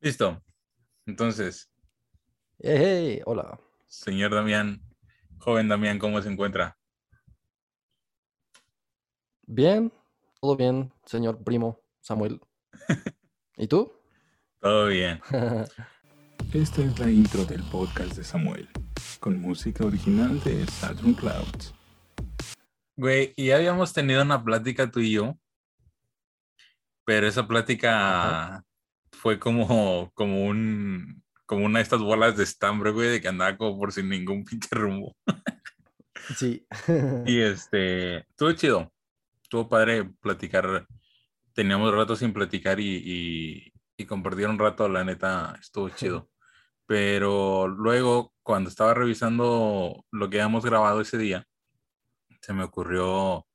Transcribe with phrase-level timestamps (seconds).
[0.00, 0.42] Listo.
[1.06, 1.70] Entonces,
[2.58, 3.58] Hey, hey, hola.
[3.86, 4.82] señor Damián,
[5.38, 6.76] joven Damián, ¿cómo se encuentra?
[9.46, 9.92] Bien,
[10.40, 12.40] todo bien, señor primo Samuel.
[13.56, 13.92] ¿Y tú?
[14.60, 15.20] Todo bien.
[16.52, 18.68] Esta es la intro del podcast de Samuel,
[19.20, 21.74] con música original de Saturn Clouds.
[22.96, 25.38] Güey, y ya habíamos tenido una plática tú y yo,
[27.04, 28.64] pero esa plática
[29.20, 33.56] fue como, como un, como una de estas bolas de estambre, güey, de que andaba
[33.56, 35.14] como por sin ningún pinche rumbo.
[36.34, 36.66] Sí.
[37.26, 38.92] Y este, estuvo chido,
[39.42, 40.86] estuvo padre platicar,
[41.52, 46.30] teníamos rato sin platicar y, y, y compartir un rato, la neta, estuvo chido.
[46.86, 51.46] Pero luego, cuando estaba revisando lo que habíamos grabado ese día,
[52.40, 53.46] se me ocurrió,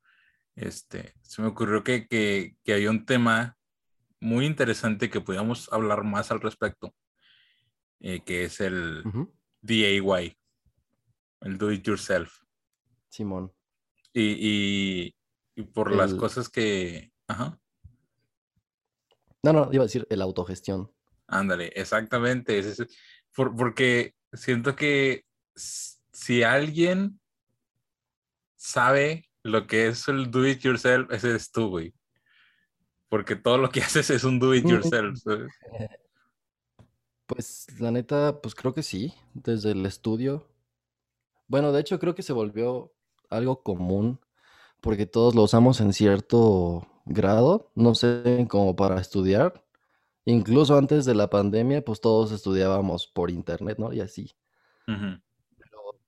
[0.55, 3.57] este, se me ocurrió que, que, que había un tema
[4.19, 6.93] muy interesante que podíamos hablar más al respecto,
[7.99, 10.37] eh, que es el Ujú, DIY,
[11.41, 12.39] el do it yourself.
[13.09, 13.53] Simón.
[14.13, 15.15] Y, y,
[15.55, 17.59] y por las cosas que, ajá,
[19.43, 20.91] No, no, iba a decir el autogestión.
[21.27, 22.87] ándale, exactamente, es ese-
[23.35, 25.23] por- porque siento que
[25.55, 27.19] si alguien
[28.55, 31.93] sabe lo que es el do it yourself, ese eres tú, güey.
[33.09, 35.17] Porque todo lo que haces es un do it yourself.
[35.19, 35.51] ¿sabes?
[37.25, 40.47] Pues la neta, pues creo que sí, desde el estudio.
[41.47, 42.93] Bueno, de hecho creo que se volvió
[43.29, 44.19] algo común
[44.81, 49.65] porque todos lo usamos en cierto grado, no sé, como para estudiar.
[50.25, 53.93] Incluso antes de la pandemia, pues todos estudiábamos por internet, ¿no?
[53.93, 54.31] Y así.
[54.87, 55.19] Ujú.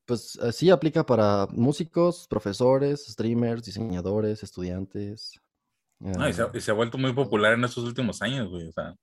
[0.06, 5.40] Pues así aplica para músicos, profesores, streamers, diseñadores, estudiantes.
[6.00, 8.68] No, y, se, y se ha vuelto muy popular en estos últimos años, güey.
[8.68, 8.96] O sea,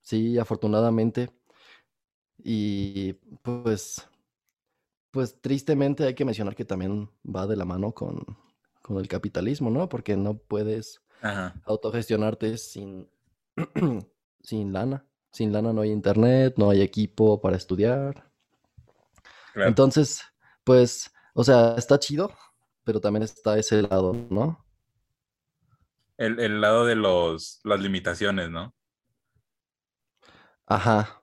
[0.00, 1.30] sí, afortunadamente.
[2.38, 4.08] Y pues,
[5.10, 8.24] pues tristemente hay que mencionar que también va de la mano con,
[8.80, 9.88] con el capitalismo, ¿no?
[9.88, 11.60] Porque no puedes ajá.
[11.66, 13.08] autogestionarte sin,
[14.42, 15.04] sin lana.
[15.30, 18.30] Sin lana no hay internet, no hay equipo para estudiar.
[19.52, 19.68] Claro.
[19.68, 20.22] Entonces,
[20.64, 22.32] pues, o sea, está chido,
[22.82, 24.64] pero también está ese lado, ¿no?
[26.18, 28.74] El, el lado de los, las limitaciones, ¿no?
[30.66, 31.22] Ajá.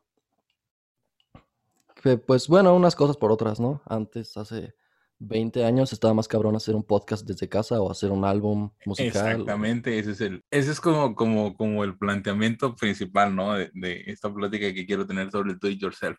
[2.02, 3.82] Que, pues bueno, unas cosas por otras, ¿no?
[3.86, 4.74] Antes, hace
[5.20, 9.26] 20 años, estaba más cabrón hacer un podcast desde casa o hacer un álbum musical.
[9.26, 13.54] o- Exactamente, ese es el, ese es como, como, como el planteamiento principal, ¿no?
[13.54, 16.18] De, de esta plática que quiero tener sobre el do it yourself.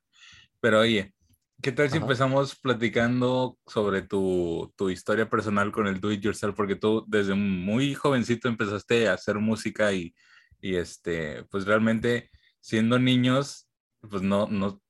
[0.60, 1.14] Pero oye,
[1.62, 1.98] ¿qué tal si Ajá.
[1.98, 6.54] empezamos platicando sobre tu, tu historia personal con el do it yourself?
[6.56, 10.14] Porque tú desde muy jovencito empezaste a hacer música y,
[10.60, 12.30] y este, pues realmente
[12.60, 13.68] siendo niños,
[14.00, 14.82] pues no, no,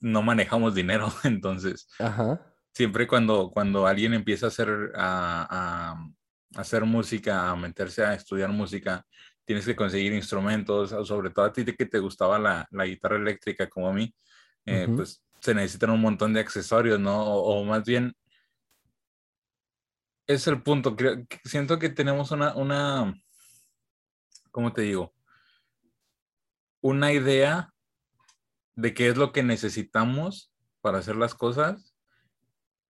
[0.00, 2.54] no manejamos dinero, entonces Ajá.
[2.72, 6.08] siempre cuando, cuando alguien empieza a hacer, a, a-
[6.56, 9.04] hacer música, a meterse a estudiar música,
[9.44, 13.68] tienes que conseguir instrumentos, sobre todo a ti que te gustaba la, la guitarra eléctrica
[13.68, 14.14] como a mí,
[14.66, 14.94] eh, Ujú.
[14.94, 17.22] pues se necesitan un montón de accesorios, ¿no?
[17.22, 18.14] O, o más bien,
[20.26, 23.14] es el punto, creo, siento que tenemos una, una,
[24.50, 25.14] ¿cómo te digo?
[26.82, 27.72] Una idea
[28.76, 31.96] de qué es lo que necesitamos para hacer las cosas,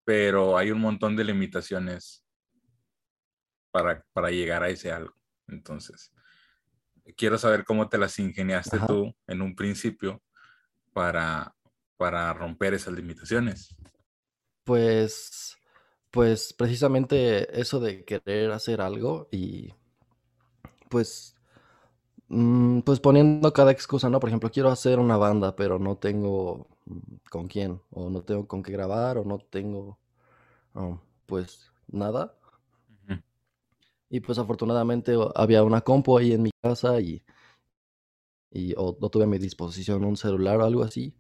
[0.05, 2.25] pero hay un montón de limitaciones
[3.71, 5.15] para, para llegar a ese algo.
[5.47, 6.13] Entonces,
[7.17, 8.87] quiero saber cómo te las ingeniaste Ajá.
[8.87, 10.23] tú en un principio
[10.93, 11.55] para,
[11.99, 13.77] para romper esas limitaciones.
[14.65, 15.59] Pues,
[16.11, 19.75] pues precisamente eso de querer hacer algo y
[20.89, 21.37] pues,
[22.29, 24.21] mm, pues poniendo cada excusa, ¿no?
[24.21, 26.69] Por ejemplo, quiero hacer una banda, pero no tengo
[27.31, 29.99] con quién, o no tengo con qué grabar, o no tengo,
[30.75, 32.35] um, pues, nada.
[34.11, 37.23] Y pues afortunadamente había una compu ahí en mi casa y,
[38.51, 41.15] y o, no tuve a mi disposición un celular o algo así.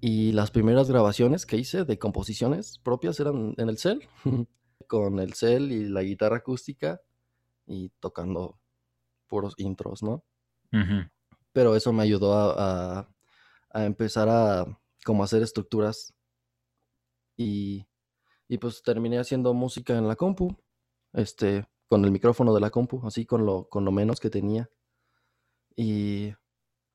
[0.00, 4.08] Y las primeras grabaciones que hice de composiciones propias eran en el cel,
[4.86, 7.00] con el cel y la guitarra acústica
[7.66, 8.60] y tocando
[9.28, 10.24] puros intros, ¿no?
[11.52, 13.08] Pero eso me ayudó a, a-
[13.70, 14.64] a empezar a
[15.04, 16.14] como hacer estructuras
[17.36, 17.86] y,
[18.48, 20.56] y pues terminé haciendo música en la compu,
[21.12, 24.70] este, con el micrófono de la compu, así con lo, con lo menos que tenía.
[25.76, 26.34] Y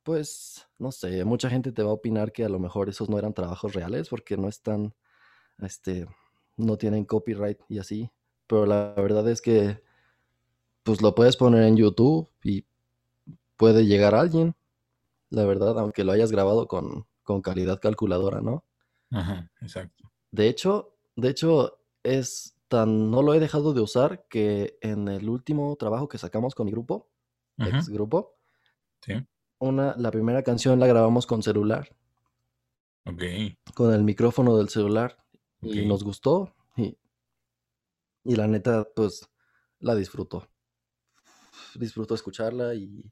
[0.04, 3.18] pues, no sé, mucha gente te va a opinar que a lo mejor esos no
[3.18, 4.94] eran trabajos reales porque no están,
[5.60, 6.08] este,
[6.58, 8.12] no tienen copyright y así.
[8.48, 9.82] Pero la verdad es que,
[10.84, 12.66] pues lo puedes poner en YouTube y
[13.58, 14.56] puede llegar alguien.
[15.30, 18.66] la verdad, aunque lo hayas grabado con, con calidad calculadora, ¿no?
[19.12, 20.12] Ajá, exacto.
[20.32, 25.30] De hecho, de hecho, es tan, no lo he dejado de usar que en el
[25.30, 27.10] último trabajo que sacamos con mi grupo,
[27.58, 28.36] Ajá, ex grupo,
[29.02, 29.14] sí,
[29.64, 31.96] una, la primera canción la grabamos con celular,
[33.06, 33.24] ok,
[33.74, 35.18] con el micrófono del celular,
[35.62, 36.98] y nos gustó, y,
[38.24, 39.30] y la neta, pues,
[39.80, 40.48] la disfruto.
[41.76, 43.12] Disfruto escucharla y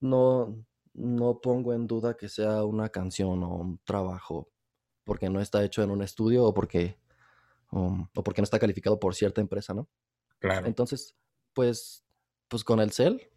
[0.00, 0.64] no,
[0.94, 4.50] no pongo en duda que sea una canción o un trabajo
[5.04, 6.98] porque no está hecho en un estudio o porque,
[7.72, 9.88] um, o porque no está calificado por cierta empresa, ¿no?
[10.38, 10.66] Claro.
[10.66, 11.16] Entonces,
[11.54, 12.04] pues,
[12.46, 13.30] pues con el cel,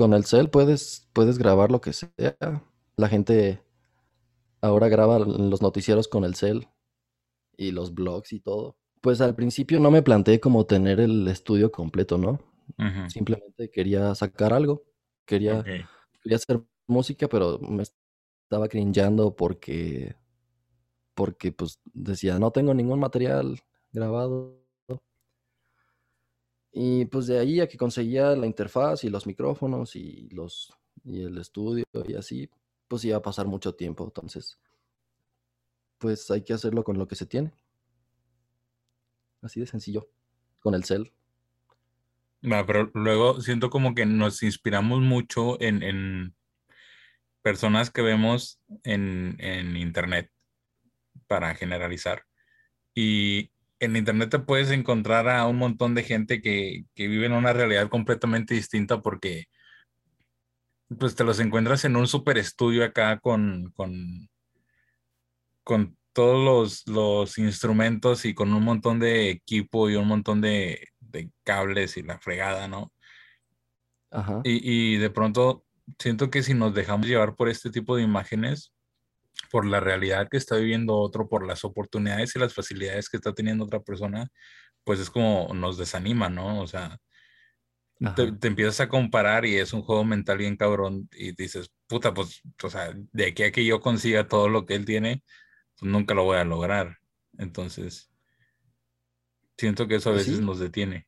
[0.00, 2.64] con el cel puedes, puedes grabar lo que sea.
[2.96, 3.62] La gente
[4.62, 6.68] ahora graba los noticieros con el cel
[7.58, 8.78] y los blogs y todo.
[9.02, 12.40] Pues al principio no me planteé como tener el estudio completo, ¿no?
[13.10, 14.84] Simplemente quería sacar algo,
[15.26, 15.62] quería,
[16.22, 20.16] quería hacer música, pero me estaba cringeando porque,
[21.12, 23.60] porque pues decía, no tengo ningún material
[23.92, 24.64] grabado.
[26.72, 30.72] Y pues de ahí a que conseguía la interfaz y los micrófonos y los
[31.04, 32.50] y el estudio y así,
[32.88, 34.04] pues iba a pasar mucho tiempo.
[34.04, 34.58] Entonces,
[35.98, 37.52] pues hay que hacerlo con lo que se tiene.
[39.42, 40.08] Así de sencillo.
[40.60, 41.12] Con el cel.
[42.42, 46.34] Pero luego siento como que nos inspiramos mucho en, en
[47.42, 50.30] personas que vemos en, en internet,
[51.26, 52.26] para generalizar.
[52.94, 57.32] Y en internet te puedes encontrar a un montón de gente que, que vive en
[57.32, 59.46] una realidad completamente distinta porque
[60.98, 64.28] pues te los encuentras en un super estudio acá con, con,
[65.64, 70.88] con todos los, los instrumentos y con un montón de equipo y un montón de,
[70.98, 72.92] de cables y la fregada, ¿no?
[74.10, 74.40] Ajá.
[74.44, 75.64] Y, y de pronto
[75.98, 78.72] siento que si nos dejamos llevar por este tipo de imágenes,
[79.50, 83.32] por la realidad que está viviendo otro, por las oportunidades y las facilidades que está
[83.32, 84.28] teniendo otra persona,
[84.84, 86.60] pues es como nos desanima, ¿no?
[86.60, 86.98] O sea,
[88.16, 92.40] te, empiezas a comparar y es un juego mental bien cabrón y dices, puta, pues,
[92.62, 95.22] o sea, de aquí a que yo consiga todo lo que él tiene,
[95.78, 96.96] pues nunca lo voy a lograr.
[97.36, 98.10] Entonces,
[99.58, 101.06] siento que eso a Pues veces sí, nos detiene.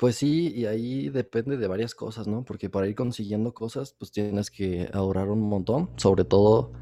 [0.00, 2.42] Pues sí, y ahí depende de varias cosas, ¿no?
[2.42, 6.72] Porque para ir consiguiendo cosas, pues tienes que ahorrar un montón, sobre todo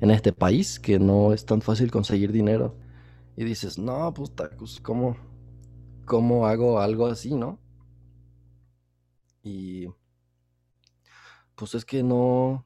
[0.00, 2.76] en este país, que no es tan fácil conseguir dinero.
[3.36, 5.16] Y dices, no, pues, tacos, ¿cómo,
[6.04, 7.58] cómo hago algo así, no?
[9.42, 9.88] Y
[11.56, 12.64] pues es que no,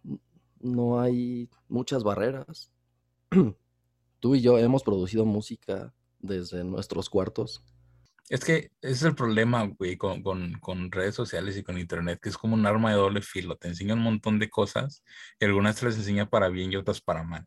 [0.61, 2.71] no hay muchas barreras.
[4.21, 7.65] Tú y yo hemos producido música desde nuestros cuartos.
[8.29, 12.19] Es que ese es el problema, güey, con, con, con redes sociales y con internet,
[12.23, 13.57] que es como un arma de doble filo.
[13.57, 15.03] Te enseña un montón de cosas
[15.39, 17.47] y algunas te las enseña para bien y otras para mal.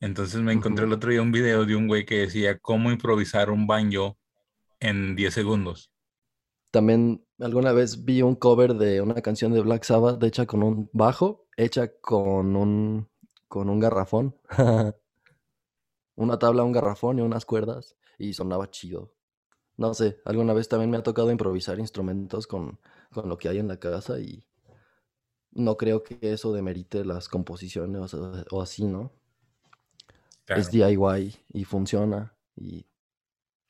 [0.00, 3.50] Entonces me encontré el otro día un video de un güey que decía cómo improvisar
[3.50, 4.18] un banjo
[4.80, 5.90] en 10 segundos.
[6.70, 10.90] También alguna vez vi un cover de una canción de Black Sabbath hecha con un
[10.92, 13.08] bajo, hecha con un,
[13.48, 14.36] con un garrafón.
[16.18, 19.15] Una tabla, un garrafón y unas cuerdas y sonaba chido.
[19.78, 22.78] No sé, alguna vez también me ha tocado improvisar instrumentos con,
[23.12, 24.44] con lo que hay en la casa y
[25.52, 29.12] no creo que eso demerite las composiciones o, o así, ¿no?
[30.48, 30.70] Es.
[30.70, 32.36] DIY y funciona.
[32.56, 32.86] Y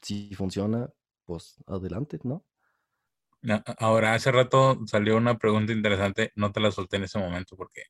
[0.03, 0.93] si funciona,
[1.27, 2.45] pues adelante, ¿no?
[3.43, 7.57] Na- Ahora, hace rato salió una pregunta interesante, no te la solté en ese momento
[7.57, 7.83] porque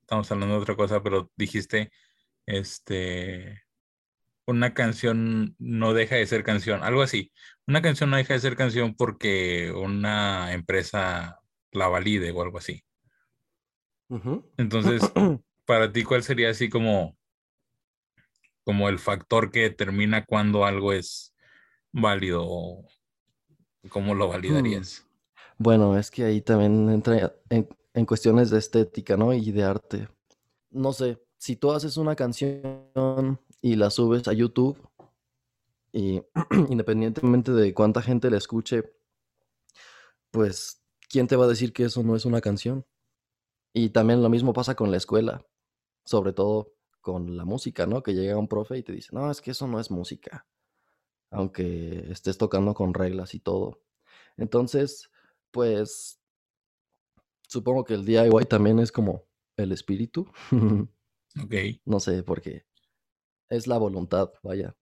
[0.00, 1.90] estamos hablando de otra cosa, pero dijiste,
[2.46, 3.62] este,
[4.50, 7.32] una canción no deja de ser canción, algo así.
[7.66, 11.40] Una canción no deja de ser canción porque una empresa
[11.72, 12.84] la valide o algo así.
[14.56, 15.02] Entonces,
[15.66, 17.16] para ti, ¿cuál sería así como,
[18.64, 21.34] como el factor que determina cuando algo es
[21.92, 22.86] válido o
[23.90, 24.30] cómo lo Hmm.
[24.30, 25.06] validarías?
[25.58, 29.32] Bueno, es que ahí también entra en, en cuestiones de estética, ¿no?
[29.32, 30.08] Y de arte.
[30.70, 34.78] No sé, si tú haces una canción y la subes a YouTube,
[35.92, 36.22] y
[36.68, 38.92] independientemente de cuánta gente la escuche,
[40.30, 42.86] pues, ¿quién te va a decir que eso no es una canción?
[43.72, 45.46] Y también lo mismo pasa con la escuela,
[46.04, 48.02] sobre todo con la música, ¿no?
[48.02, 50.46] Que llega un profe y te dice, no, es que eso no es música,
[51.30, 53.82] aunque estés tocando con reglas y todo.
[54.36, 55.10] Entonces,
[55.50, 56.20] pues,
[57.48, 59.26] supongo que el DIY también es como
[59.56, 60.30] el espíritu.
[61.40, 62.66] Ok, No sé, porque
[63.50, 64.74] es la voluntad, vaya.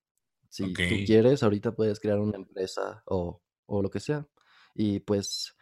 [0.48, 4.26] Si tú quieres, ahorita puedes crear una empresa o, o lo que sea.
[4.75, 5.54] Y pues,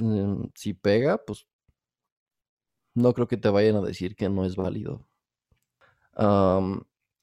[0.00, 1.46] mm, si pega, pues
[2.94, 5.08] no creo que te vayan a decir que no es válido.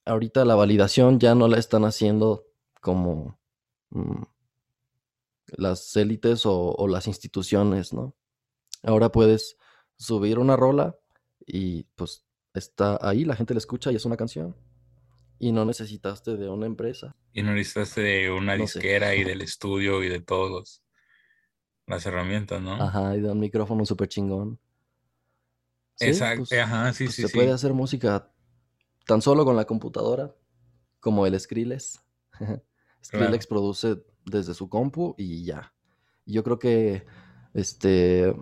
[0.06, 2.46] Ahorita la validación ya no la están haciendo
[2.82, 3.38] como
[3.90, 4.24] mm,
[5.58, 8.16] las élites o, o las instituciones, ¿no?
[8.84, 9.58] Ahora puedes
[9.98, 10.98] subir una rola
[11.46, 14.56] y pues está ahí, la gente la escucha y es una canción.
[15.40, 17.16] Y no necesitaste de una empresa.
[17.32, 18.82] Y no necesitaste de una No sé.
[18.82, 20.84] disquera y del estudio y de todas
[21.88, 22.86] las herramientas, ¿no?
[22.86, 24.60] Ajá, y de un micrófono súper chingón.
[25.96, 27.30] Sí, Exacto, pues, ajá, sí, pues sí, se sí.
[27.30, 28.32] puede hacer música
[29.08, 30.36] tan solo con la computadora,
[31.02, 32.02] como el Skrillex.
[33.06, 35.74] Skrillex produce desde su compu y ya.
[36.26, 37.06] Yo creo que,
[37.54, 38.36] este,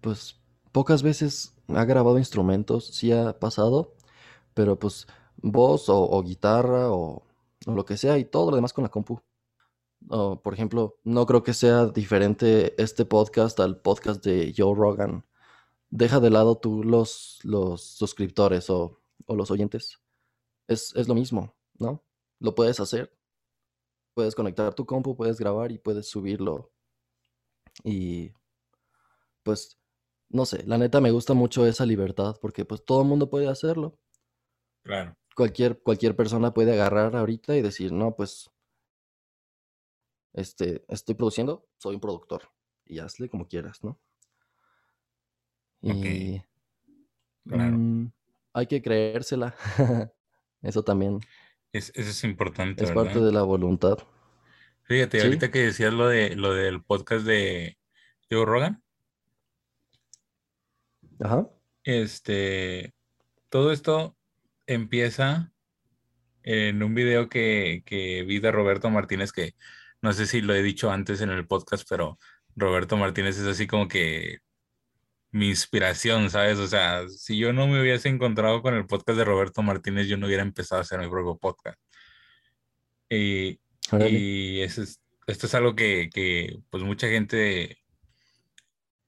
[0.00, 0.40] pues,
[0.72, 3.94] pocas veces ha grabado instrumentos, sí ha pasado,
[4.54, 7.22] pero pues voz o, guitarra o,
[7.66, 9.20] lo que sea y todo lo demás con la compu.
[10.08, 15.24] Por ejemplo, no creo que sea diferente este podcast al podcast de Joe Rogan.
[15.90, 20.00] Deja de lado tú los, los suscriptores o, o los oyentes.
[20.68, 22.02] Es, es lo mismo, ¿no?
[22.40, 23.16] Lo puedes hacer.
[24.14, 26.70] Puedes conectar tu compu, puedes grabar y puedes subirlo.
[27.82, 28.32] Y
[29.42, 29.78] pues,
[30.28, 33.48] no sé, la neta me gusta mucho esa libertad porque pues todo el mundo puede
[33.48, 33.98] hacerlo.
[34.82, 35.16] Claro.
[35.34, 38.50] Cualquier, cualquier persona puede agarrar ahorita y decir, no, pues,
[40.32, 42.50] este, estoy produciendo, soy un productor.
[42.86, 43.98] Y hazle como quieras, ¿no?
[45.82, 46.40] Y
[47.46, 47.76] Claro.
[47.76, 48.12] mm,
[48.54, 49.54] hay que creérsela.
[50.62, 51.20] Eso también
[51.72, 53.04] Es, eso es importante, es ¿verdad?
[53.04, 53.98] parte de la voluntad.
[54.84, 55.26] Fíjate, Sí.
[55.26, 57.78] ahorita que decías lo de lo del podcast de
[58.30, 58.82] Joe Rogan,
[61.20, 61.48] Ajá.
[61.84, 62.94] este,
[63.50, 64.16] todo esto
[64.66, 65.52] empieza
[66.42, 69.54] en un video que, que vi de Roberto Martínez, que
[70.02, 72.18] no sé si lo he dicho antes en el podcast, pero
[72.56, 74.38] Roberto Martínez es así como que
[75.30, 76.58] mi inspiración, ¿sabes?
[76.58, 80.16] O sea, si yo no me hubiese encontrado con el podcast de Roberto Martínez, yo
[80.16, 81.78] no hubiera empezado a hacer mi propio podcast.
[83.08, 83.60] Y,
[84.10, 87.78] y es- esto es algo que, que, pues mucha gente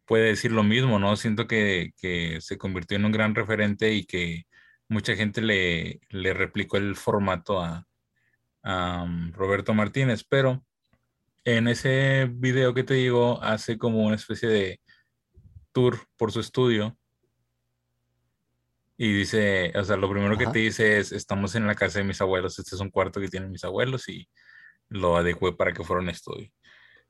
[0.04, 1.16] puede decir lo mismo, ¿no?
[1.16, 4.46] Siento que, que se convirtió en un gran referente y que
[4.88, 7.86] mucha gente le, le replicó el formato a,
[8.62, 10.64] a, um, Roberto Martínez, pero
[11.44, 14.80] en ese video que te digo hace como una especie de
[15.72, 16.96] tour por su estudio
[18.98, 20.52] y dice, o sea, lo primero que Ajá.
[20.52, 23.28] te dice es, estamos en la casa de mis abuelos, este es un cuarto que
[23.28, 24.28] tienen mis abuelos y
[24.88, 26.50] lo adecué para que fuera un estudio.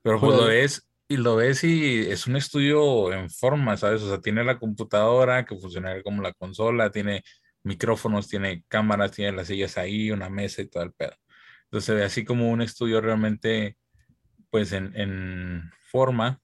[0.02, 4.02] Pero pues lo ves y lo ves y es un estudio en forma, ¿sabes?
[4.02, 7.22] O sea, tiene la computadora que funciona como la consola, tiene
[7.66, 11.12] micrófonos, tiene cámaras, tiene las sillas ahí, una mesa y todo el pedo.
[11.64, 13.76] Entonces se ve así como un estudio realmente,
[14.50, 16.40] pues en, en forma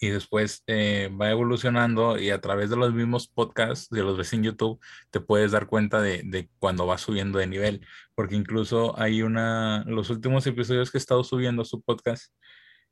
[0.00, 4.32] y después eh, va evolucionando y a través de los mismos podcasts, de los ves
[4.32, 7.84] en YouTube, te puedes dar cuenta de, de cuando va subiendo de nivel,
[8.14, 12.32] porque incluso hay una, los últimos episodios que he estado subiendo su podcast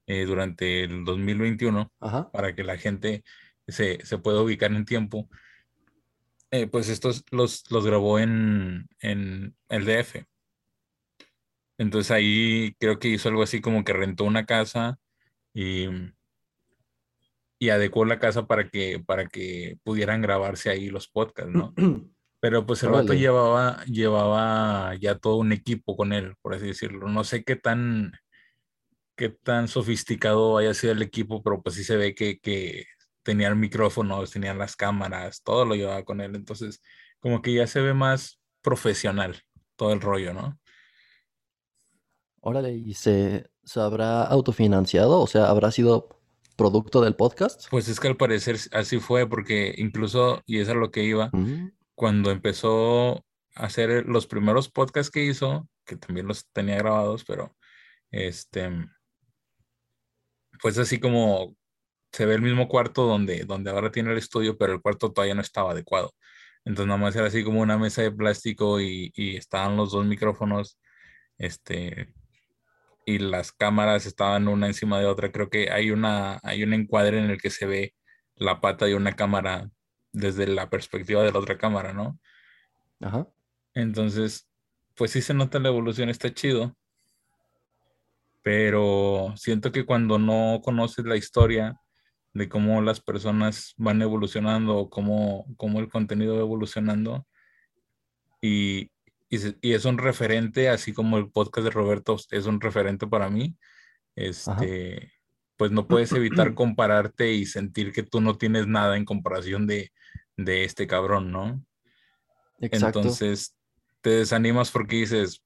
[0.07, 2.31] eh, durante el 2021, Ajá.
[2.33, 3.23] para que la gente
[3.69, 5.29] se, se pueda ubicar en tiempo,
[6.51, 10.25] eh, pues estos los, los grabó en, en el DF.
[11.79, 14.99] Entonces ahí creo que hizo algo así como que rentó una casa
[15.53, 15.89] y
[17.59, 21.75] y adecuó la casa para que, para que pudieran grabarse ahí los podcasts, ¿no?
[22.41, 27.09] Pero pues el vato llevaba, llevaba ya todo un equipo con él, por así decirlo.
[27.09, 28.13] No sé qué tan,
[29.17, 32.85] qué tan sofisticado haya sido el equipo, pero pues sí se ve que, que
[33.27, 36.37] tenían micrófonos, tenían las cámaras, todo lo llevaba con él.
[36.37, 36.81] Entonces,
[37.19, 39.43] como que ya se ve más profesional
[39.75, 40.59] todo el rollo, ¿no?
[42.41, 45.21] Órale, ¿y se, se habrá autofinanciado?
[45.21, 46.21] O sea, ¿habrá sido
[46.57, 47.67] producto del podcast?
[47.69, 51.03] Pues es que al parecer así fue, porque incluso, y eso es a lo que
[51.03, 53.17] iba, Mm, cuando empezó
[53.57, 57.57] a hacer los primeros podcasts que hizo, que también los tenía grabados, pero
[58.13, 58.71] este,
[60.63, 61.57] pues así como
[62.13, 65.35] se ve el mismo cuarto donde, donde ahora tiene el estudio, pero el cuarto todavía
[65.35, 66.13] no estaba adecuado.
[66.65, 70.05] Entonces nada más era así como una mesa de plástico y, y estaban los dos
[70.07, 70.79] micrófonos,
[71.39, 72.13] este,
[73.07, 75.31] y las cámaras estaban una encima de otra.
[75.31, 77.95] Creo que hay una, hay un encuadre en el que se ve
[78.35, 79.71] la pata de una cámara
[80.13, 82.19] desde la perspectiva de la otra cámara, ¿no?
[83.01, 83.29] Ajá.
[83.75, 84.49] Entonces,
[84.97, 86.77] pues sí se nota la evolución, está chido.
[88.43, 91.79] Pero siento que cuando no conoces la historia
[92.37, 97.27] de cómo las personas van evolucionando o cómo, cómo el contenido va evolucionando
[98.43, 98.91] y,
[99.31, 103.57] y, es un referente, así como el podcast de Roberto es un referente para mí,
[104.17, 104.63] Ajá.
[104.63, 105.13] este,
[105.57, 109.93] pues no puedes evitar compararte y sentir que tú no tienes nada en comparación de,
[110.37, 111.65] de este cabrón, ¿no?
[112.61, 113.01] Exacto.
[113.01, 113.57] Entonces
[114.03, 115.43] te desanimas porque dices,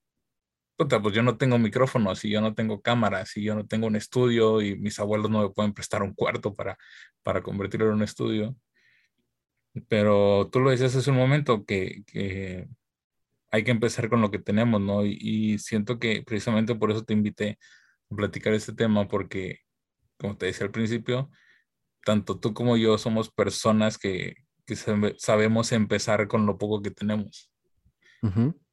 [0.81, 3.87] puta, pues yo no tengo micrófono, si yo no tengo cámara, si yo no tengo
[3.87, 6.79] un estudio y mis abuelos no me pueden prestar un cuarto para,
[7.23, 8.57] para convertirlo en un estudio.
[9.89, 12.67] Pero tú lo decías hace un momento que, que
[13.51, 15.05] hay que empezar con lo que tenemos, ¿no?
[15.05, 17.59] Y, y, siento que precisamente por eso te invité
[18.11, 19.59] a platicar este tema, porque,
[20.19, 21.31] como te decía al principio,
[22.07, 24.35] tanto tú como yo somos personas que,
[24.65, 24.77] que
[25.19, 27.53] sabemos empezar con lo poco que tenemos.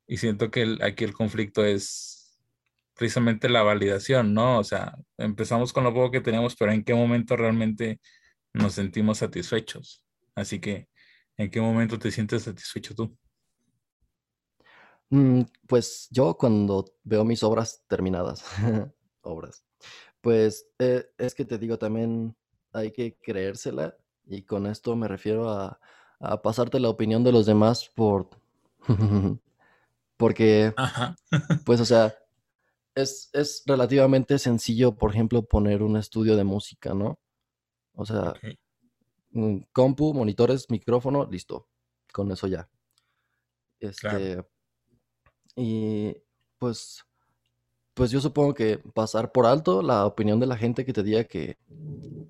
[0.07, 2.39] Y siento que aquí el conflicto es
[2.97, 4.57] precisamente la validación, ¿no?
[4.59, 7.99] O sea, empezamos con lo poco que tenemos, pero ¿en qué momento realmente
[8.53, 10.03] nos sentimos satisfechos?
[10.33, 10.89] Así que,
[11.37, 13.15] ¿en qué momento te sientes satisfecho tú?
[15.09, 18.43] Mm, pues yo cuando veo mis obras terminadas,
[19.21, 19.63] obras,
[20.21, 22.35] pues eh, es que te digo también
[22.73, 23.95] hay que creérsela
[24.25, 25.79] y con esto me refiero a,
[26.19, 28.29] a pasarte la opinión de los demás por...
[30.17, 30.73] porque,
[31.65, 32.15] pues o sea,
[32.95, 37.19] es, es, relativamente sencillo, por ejemplo, poner un estudio de música, ¿no?
[37.93, 38.33] O sea,
[39.71, 41.67] compu, monitores, micrófono, listo.
[42.11, 42.69] Con eso ya.
[43.79, 44.43] Este.
[45.55, 46.15] Y
[46.57, 47.03] pues.
[47.97, 51.23] Pues yo supongo que pasar por alto la opinión de la gente que te diga
[51.23, 51.57] que,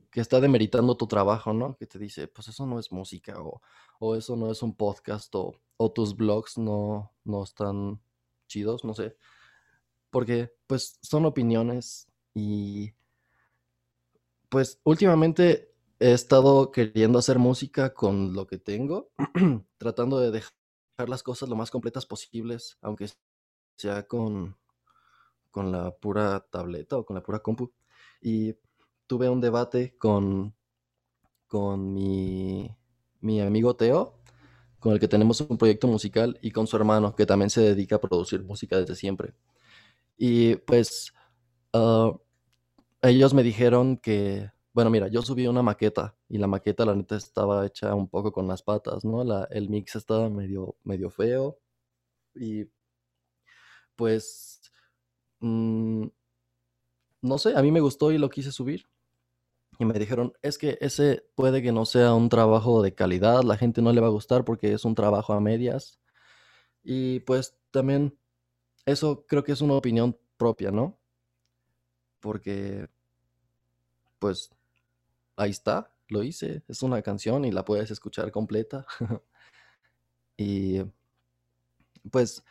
[0.10, 1.76] que está demeritando tu trabajo, ¿no?
[1.76, 3.62] Que te dice, pues eso no es música, o,
[4.00, 8.00] o eso no es un podcast, o, o tus blogs no, no están
[8.48, 9.18] chidos, no sé.
[10.10, 12.94] Porque, pues, son opiniones y.
[14.48, 19.10] Pues últimamente he estado queriendo hacer música con lo que tengo,
[19.78, 23.10] tratando de dejar las cosas lo más completas posibles, aunque
[23.76, 24.56] sea con,
[25.58, 27.74] con la pura tableta o con la pura compu.
[28.22, 28.56] Y
[29.08, 30.54] tuve un debate con,
[31.48, 32.70] con mi,
[33.22, 34.20] mi amigo Teo,
[34.80, 37.96] con el que tenemos un proyecto musical, y con su hermano, que también se dedica
[37.96, 39.34] a producir música desde siempre.
[40.18, 41.12] Y pues
[41.74, 42.14] ah,
[43.02, 47.16] ellos me dijeron que bueno, mira, yo subí una maqueta y la maqueta la neta
[47.16, 49.24] estaba hecha un poco con las patas, ¿no?
[49.24, 51.58] La, el mix estaba medio, medio feo
[52.36, 52.66] y
[53.96, 54.57] pues
[55.40, 56.08] mm,
[57.22, 58.88] no sé, a mí me gustó y lo quise subir.
[59.80, 63.58] Y me dijeron, es que ese puede que no sea un trabajo de calidad, la
[63.58, 66.00] gente no le va a gustar porque es un trabajo a medias.
[66.84, 68.18] Y pues también
[68.86, 70.98] eso creo que es una opinión propia, ¿no?
[72.20, 72.88] Porque
[74.20, 74.50] pues
[75.36, 76.64] ahí está, lo hice.
[76.68, 78.88] Es una canción y la puedes escuchar completa.
[80.38, 80.82] y
[82.10, 82.44] pues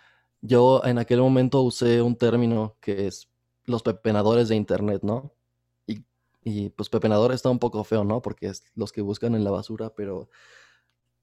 [0.47, 3.29] yo en aquel momento usé un término que es
[3.65, 5.33] los pepenadores de internet, ¿no?
[5.87, 6.05] Y,
[6.45, 8.23] y pues pepenador está un poco feo, ¿no?
[8.23, 10.29] Porque es los que buscan en la basura, pero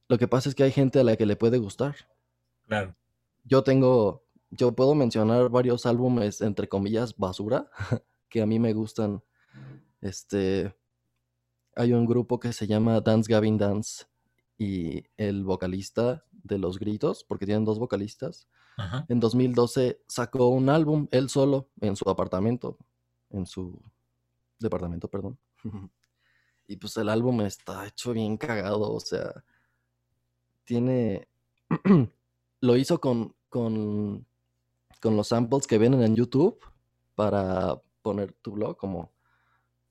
[0.07, 1.95] lo que pasa es que hay gente a la que le puede gustar.
[2.67, 2.95] Claro.
[3.45, 7.69] Yo tengo, yo puedo mencionar varios álbumes, entre comillas, basura,
[8.29, 9.23] que a mí me gustan.
[10.01, 10.75] Este,
[11.75, 14.05] hay un grupo que se llama Dance Gavin Dance
[14.57, 18.47] y el vocalista de Los Gritos, porque tienen dos vocalistas,
[19.07, 22.77] en 2012 sacó un álbum él solo en su apartamento,
[23.29, 23.79] en su
[24.59, 25.37] departamento, perdón.
[26.67, 29.43] y pues el álbum está hecho bien cagado, o sea,
[30.65, 31.27] tiene...
[32.61, 34.25] lo hizo con, con,
[35.01, 36.59] con los samples que vienen en YouTube
[37.15, 39.13] para poner tu blog como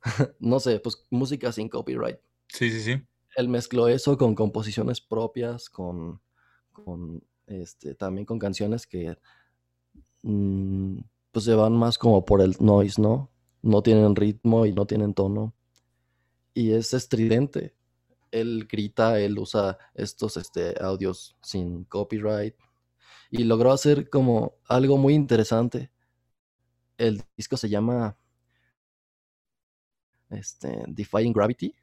[0.40, 2.18] no sé, pues música sin copyright.
[2.49, 3.03] Sí, sí, sí.
[3.37, 6.21] Él mezcló eso con composiciones propias, con,
[6.73, 9.16] con este, también con canciones que
[10.22, 10.98] mm,
[11.33, 13.31] pues se van más como por el noise, ¿no?
[13.62, 15.55] No tienen ritmo y no tienen tono.
[16.55, 17.74] Y es estridente.
[18.31, 22.55] Él grita, él usa estos este, audios sin copyright.
[23.31, 25.90] Y logró hacer como algo muy interesante.
[26.98, 28.16] El disco se llama
[30.31, 31.74] este, Defying Gravity.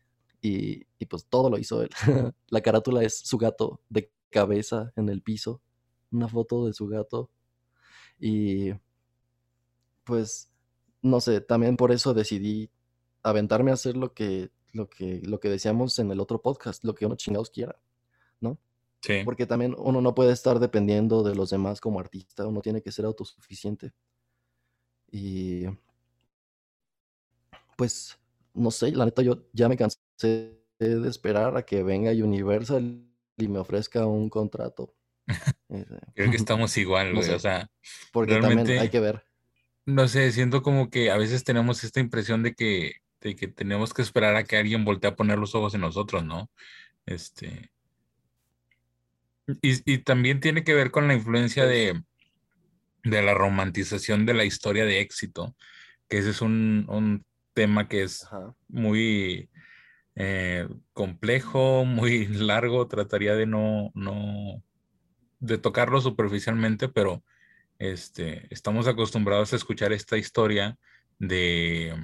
[0.42, 1.90] Y, pues todo lo hizo él.
[2.48, 5.62] la carátula es su gato de cabeza en el piso.
[6.12, 7.30] Una foto de su gato.
[8.20, 8.72] Y
[10.04, 10.52] pues,
[11.02, 12.72] no sé, también por eso decidí
[13.24, 16.96] aventarme a hacer lo que, lo que, lo que decíamos en el otro podcast, lo
[16.96, 17.80] que uno chingados quiera,
[18.40, 18.58] ¿no?
[19.02, 19.22] Sí.
[19.24, 22.92] Porque también uno no puede estar dependiendo de los demás como artista, uno tiene que
[22.92, 23.94] ser autosuficiente.
[25.12, 25.66] Y
[27.78, 28.20] pues
[28.54, 33.09] no sé, la neta yo ya me cansé de esperar a que venga Universal
[33.40, 34.94] y me ofrezca un contrato.
[36.16, 37.70] Creo que estamos igual, güey, o sea,
[38.12, 39.24] porque también hay que ver.
[39.86, 43.94] No sé, siento como que a veces tenemos esta impresión de que de que tenemos
[43.94, 46.50] que esperar a que alguien voltee a poner los ojos en nosotros, ¿no?
[47.06, 47.72] Este.
[49.62, 52.02] Y, y también tiene que ver con la influencia de,
[53.04, 55.56] de la romantización de la historia de éxito,
[56.08, 58.56] que ese es un, un tema que es Ajá.
[58.68, 59.50] muy
[60.16, 64.64] eh, complejo, muy largo, trataría de no, no,
[65.40, 67.24] de tocarlo superficialmente, pero
[67.78, 70.78] este, estamos acostumbrados a escuchar esta historia
[71.18, 71.96] de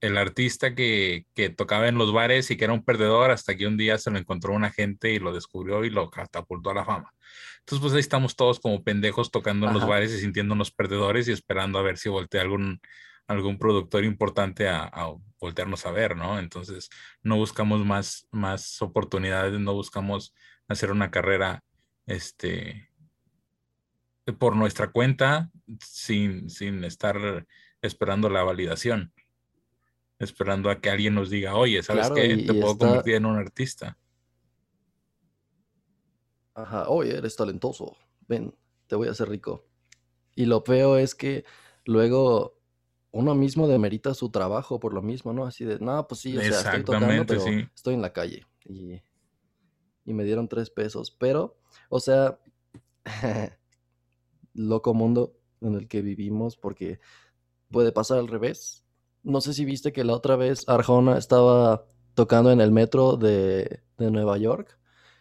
[0.00, 3.66] el artista que, que, tocaba en los bares y que era un perdedor hasta que
[3.66, 6.84] un día se lo encontró una gente y lo descubrió y lo catapultó a la
[6.84, 7.14] fama.
[7.60, 11.32] Entonces, pues ahí estamos todos como pendejos tocando en los bares y sintiéndonos perdedores y
[11.32, 12.82] esperando a ver si voltea algún,
[13.26, 16.38] algún productor importante a, a, voltearnos a ver, ¿no?
[16.38, 16.88] Entonces,
[17.22, 20.34] no buscamos más, más oportunidades, no buscamos
[20.68, 21.62] hacer una carrera
[22.06, 22.88] este,
[24.38, 27.46] por nuestra cuenta sin, sin estar
[27.82, 29.12] esperando la validación,
[30.18, 32.36] esperando a que alguien nos diga, oye, ¿sabes Claro, qué?
[32.38, 33.98] Te puedo está- convertir en un artista.
[36.54, 37.96] Ajá, oye, eres talentoso.
[38.28, 38.54] Ven,
[38.86, 39.66] te voy a hacer rico.
[40.36, 41.44] Y lo feo es que
[41.84, 42.58] luego
[43.14, 45.46] uno mismo demerita su trabajo por lo mismo, ¿no?
[45.46, 47.64] Así de, no, pues sí, o sea, estoy tocando, pero sí.
[47.72, 48.44] estoy en la calle.
[48.64, 49.00] Y,
[50.04, 51.12] y me dieron tres pesos.
[51.12, 51.56] Pero,
[51.88, 52.40] o sea,
[54.54, 56.98] loco mundo en el que vivimos, porque
[57.70, 58.84] puede pasar al revés.
[59.22, 63.84] No sé si viste que la otra vez Arjona estaba tocando en el metro de,
[63.96, 64.76] de Nueva York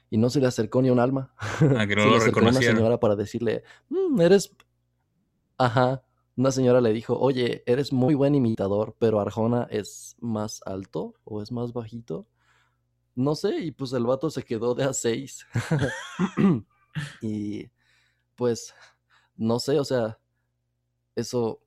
[0.09, 1.31] y no se le acercó ni un alma.
[1.77, 4.51] A que no Se lo le acercó una señora para decirle, "Mm, eres...
[5.59, 6.01] Ajá.
[6.35, 11.41] Una señora le dijo, oye, eres muy buen imitador, pero Arjona es más alto o
[11.43, 12.27] es más bajito.
[13.15, 15.45] No sé, y pues el vato se quedó de a seis.
[17.21, 17.69] y
[18.35, 18.73] pues,
[19.35, 20.19] no sé, o sea,
[21.15, 21.61] eso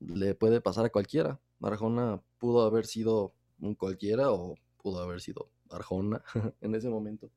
[0.00, 1.40] le puede pasar a cualquiera.
[1.62, 6.22] Arjona pudo haber sido un cualquiera o pudo haber sido Arjona
[6.60, 7.30] en ese momento.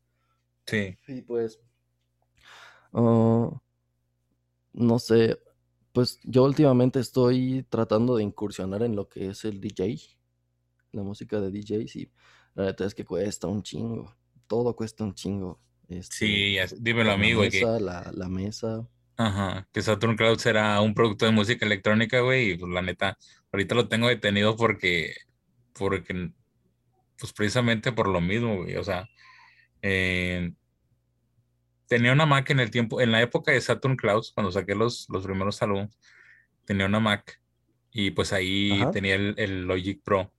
[0.66, 1.60] Sí, Y pues,
[2.92, 3.50] ah,
[4.74, 5.40] no sé,
[5.96, 9.98] pues yo últimamente estoy tratando de incursionar en lo que es el DJ,
[10.92, 12.12] la música de DJs y
[12.54, 14.14] la neta es que cuesta un chingo,
[14.46, 15.62] todo cuesta un chingo.
[15.88, 18.86] Este, sí, dímelo la que, mesa, la, la mesa.
[19.16, 23.18] ajá, que Saturn Clouds era un producto de música electrónica, güey, y pues la neta,
[23.54, 25.16] ahorita lo tengo detenido porque,
[25.72, 26.34] porque,
[27.18, 29.08] pues precisamente por lo mismo, güey, o sea,
[29.82, 30.52] eh,
[31.88, 35.08] tenía una Mac en el tiempo, en la época de Saturn Clouds, cuando saqué los,
[35.10, 35.98] los primeros álbumes,
[36.66, 37.42] tenía una Mac
[37.92, 38.92] y pues ahí Ajá.
[38.92, 40.34] tenía el, el Logic Pro.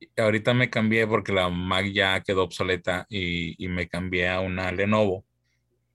[0.00, 4.40] Y ahorita me cambié porque la Mac ya quedó obsoleta y, y me cambié a
[4.40, 5.24] una Lenovo,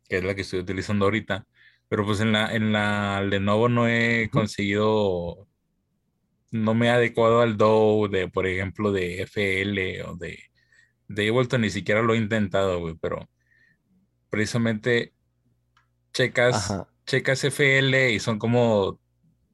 [0.09, 1.45] que es la que estoy utilizando ahorita.
[1.89, 4.31] Pero pues en la, en la Lenovo no he Ujú.
[4.31, 5.47] conseguido,
[6.51, 10.39] no me he adecuado al DAW de, por ejemplo, de FL o de,
[11.07, 13.29] de Ableton, ni siquiera lo he intentado, güey, pero
[14.29, 15.13] precisamente
[16.13, 16.87] checas, Ajá.
[17.05, 18.99] checas FL y son como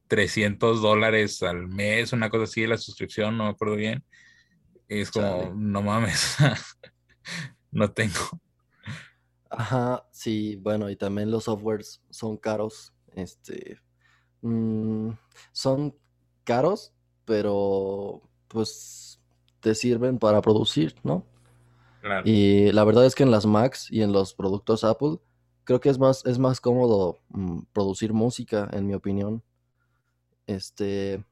[0.07, 4.03] 300 dólares al mes, una cosa así, la suscripción, no me acuerdo bien.
[4.87, 6.37] Y es como, no mames,
[7.71, 8.41] no tengo.
[9.49, 12.93] Ajá, sí, bueno, y también los softwares son caros.
[13.15, 13.79] Este,
[14.41, 15.09] mm,
[15.51, 15.95] son
[16.43, 16.93] caros,
[17.25, 19.19] pero pues
[19.59, 21.25] te sirven para producir, ¿no?
[22.25, 25.19] Y la verdad es que en las Macs y en los productos Apple,
[25.63, 29.43] creo que es más, es más cómodo mm, producir música, en mi opinión.
[30.47, 31.23] Este,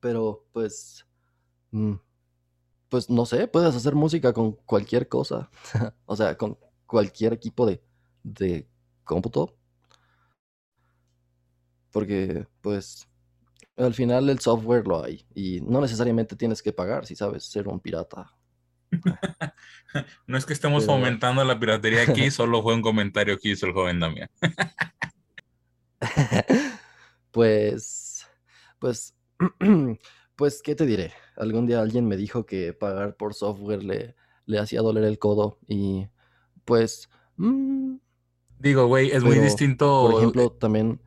[0.00, 1.06] pero pues,
[1.72, 1.94] mm,
[2.88, 5.50] pues no sé, puedes hacer música con cualquier cosa.
[6.06, 7.82] O sea, con cualquier equipo de,
[8.22, 8.68] de
[9.04, 9.56] cómputo.
[11.92, 13.08] Porque, pues,
[13.76, 15.26] al final el software lo hay.
[15.34, 18.32] Y no necesariamente tienes que pagar si sabes ser un pirata.
[20.26, 23.66] No es que estemos Pero- fomentando la piratería aquí, solo fue un comentario que hizo
[23.66, 24.30] el joven Damián.
[27.30, 28.26] Pues,
[28.78, 29.14] pues,
[30.36, 31.12] pues, ¿qué te diré?
[31.36, 35.58] Algún día alguien me dijo que pagar por software le, le hacía doler el codo
[35.68, 36.08] y
[36.64, 37.96] pues, mm,
[38.58, 40.08] Digo, güey, es muy distinto.
[40.10, 41.00] por ejemplo, también,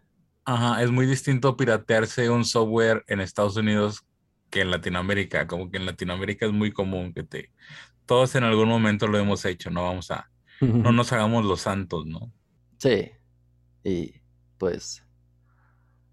[0.46, 4.04] Ajá, es muy distinto piratearse un software en Estados Unidos
[4.54, 5.48] que en Latinoamérica.
[5.48, 7.52] Como que en Latinoamérica es muy común que te.
[8.06, 10.30] Todos en algún momento lo hemos hecho, no vamos a.
[10.62, 12.32] No nos hagamos los santos, ¿no?
[12.78, 13.12] sí,
[13.84, 14.14] y
[14.58, 15.04] pues,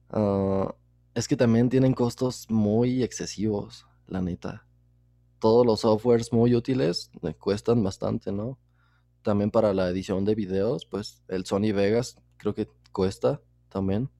[0.09, 0.75] ah,
[1.15, 4.67] es que también tienen costos muy excesivos, la neta.
[5.39, 8.59] Todos los softwares muy útiles cuestan bastante, ¿no?
[9.23, 14.11] También para la edición de videos, pues el Sony Vegas creo que cuesta también.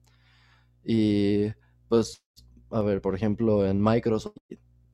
[0.83, 1.49] Y
[1.89, 2.23] pues
[2.71, 4.35] a ver, por ejemplo, en Microsoft,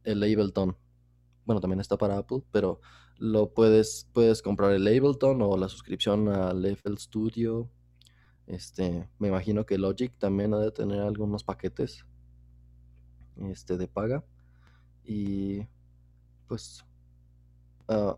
[0.03, 0.77] el Ableton,
[1.45, 2.81] bueno, también está para Apple, pero
[3.17, 7.69] lo puedes, puedes comprar el Ableton o la suscripción al FL Studio.
[8.45, 12.05] Este, me imagino que Logic también ha de tener algunos paquetes
[13.37, 14.23] este, de paga.
[15.03, 15.67] Y
[16.47, 16.85] pues,
[17.87, 18.17] ah,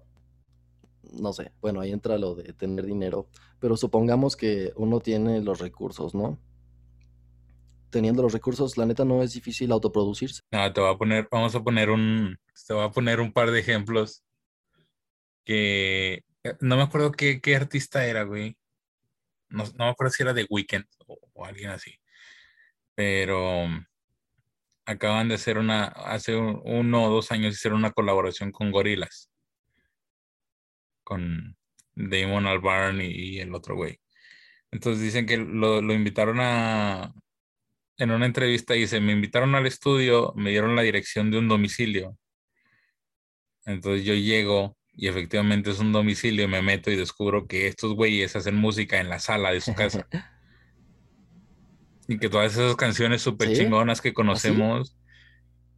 [1.13, 3.27] no sé, bueno, ahí entra lo de tener dinero,
[3.59, 6.39] pero supongamos que uno tiene los recursos, ¿no?
[7.89, 10.41] Teniendo los recursos, la neta no es difícil autoproducirse.
[10.51, 13.51] No, te voy a poner, vamos a poner un, te voy a poner un par
[13.51, 14.23] de ejemplos
[15.43, 18.55] que eh, no me acuerdo qué, qué artista era, güey.
[19.49, 21.95] No, no, me acuerdo si era The Weeknd o, alguien así.
[22.95, 23.65] Pero
[24.85, 29.31] acaban de hacer una, hace uno o dos años hicieron una colaboración con Gorilas.
[31.03, 31.57] Con
[31.95, 33.99] Damon Albarn y, el otro güey.
[34.71, 37.13] Entonces dicen que lo, lo, invitaron a,
[37.99, 42.17] en una entrevista, dice, me invitaron al estudio, me dieron la dirección de un domicilio.
[43.65, 48.35] Entonces yo llego y efectivamente es un domicilio, me meto y descubro que estos güeyes
[48.35, 50.07] hacen música en la sala de su casa.
[52.11, 54.97] Y que todas esas canciones súper chingonas que ¿Ah, conocemos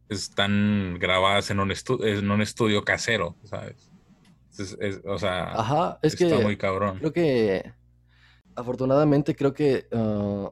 [0.08, 3.92] están grabadas en un, en un estudio casero, ¿sabes?
[5.04, 6.98] o sea, Ajá, es está muy cabrón.
[7.00, 7.74] Creo que,
[8.54, 10.48] afortunadamente, creo que, uh,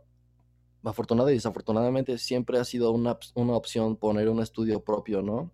[0.84, 5.52] afortunadamente y desafortunadamente, siempre ha sido una, una opción poner un estudio propio, ¿no?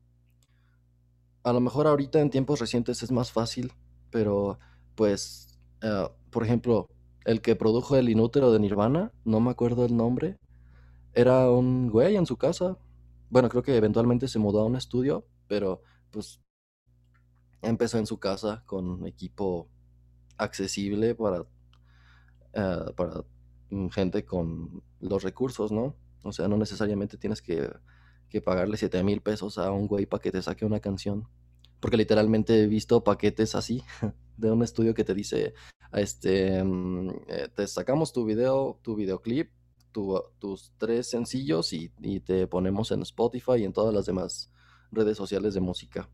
[1.43, 3.73] A lo mejor ahorita en tiempos recientes es más fácil,
[4.11, 4.59] pero
[4.95, 6.89] pues, uh, por ejemplo,
[7.25, 10.39] el que produjo el inútero de Nirvana, no me acuerdo el nombre,
[11.13, 12.79] era un güey en su casa.
[13.31, 16.41] Bueno, creo que eventualmente se mudó a un estudio, pero pues
[17.63, 19.69] empezó en su casa con equipo
[20.37, 23.25] accesible para, uh, para
[23.91, 25.97] gente con los recursos, ¿no?
[26.23, 27.71] O sea, no necesariamente tienes que,
[28.29, 31.29] que pagarle 7 mil pesos a un güey para que te saque una canción.
[31.81, 33.83] Porque literalmente he visto paquetes así
[34.37, 35.55] de un estudio que te dice,
[35.93, 39.51] este, mm, eh, te sacamos tu video, tu videoclip,
[40.39, 41.89] tus tres sencillos y,
[42.21, 44.53] te ponemos en Spotify y en todas las demás
[44.91, 46.11] redes sociales de música.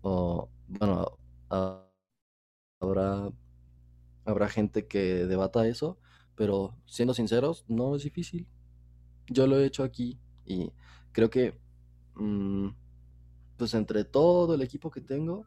[0.00, 1.18] O, bueno,
[2.80, 3.30] habrá,
[4.24, 5.98] habrá gente que debata eso,
[6.36, 8.46] pero siendo sinceros, no es difícil.
[9.26, 10.70] Yo lo he hecho aquí y
[11.12, 11.58] creo que,
[12.14, 12.68] mm,
[13.56, 15.46] pues entre todo el equipo que tengo,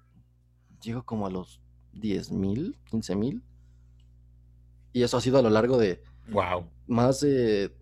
[0.81, 1.61] llego como a los
[1.93, 3.43] 10 mil, 15 mil.
[4.91, 6.01] Y eso ha sido a lo largo de...
[6.29, 6.67] Wow.
[6.87, 7.75] Más de...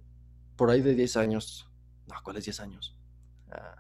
[0.58, 1.72] Por ahí de 10 años.
[2.08, 2.98] No, ¿cuáles 10 años?
[3.52, 3.76] Ah,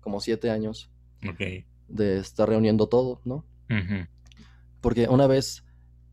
[0.00, 0.90] como 7 años.
[1.28, 1.64] Ok.
[1.88, 3.44] De estar reuniendo todo, ¿no?
[4.80, 5.64] Porque una vez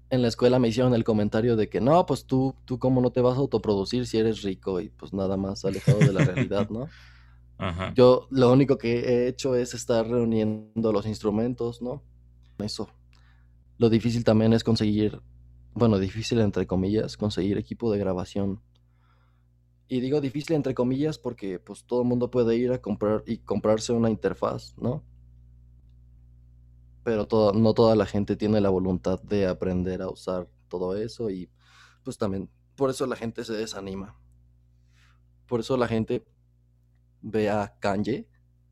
[0.09, 3.11] en la escuela me hicieron el comentario de que no, pues tú, tú cómo no
[3.11, 6.69] te vas a autoproducir si eres rico y pues nada más alejado de la realidad,
[6.69, 6.87] ¿no?
[7.57, 7.93] Ajá.
[7.93, 12.01] Yo lo único que he hecho es estar reuniendo los instrumentos, ¿no?
[12.57, 12.89] Eso.
[13.77, 15.21] Lo difícil también es conseguir,
[15.73, 18.61] bueno, difícil entre comillas, conseguir equipo de grabación.
[19.89, 23.39] Y digo difícil entre comillas porque pues todo el mundo puede ir a comprar y
[23.39, 25.03] comprarse una interfaz, ¿no?
[27.03, 31.49] Pero no toda la gente tiene la voluntad de aprender a usar todo eso y
[32.03, 34.17] pues también por eso la gente se desanima.
[35.47, 36.25] Por eso la gente
[37.21, 38.27] ve a Kanye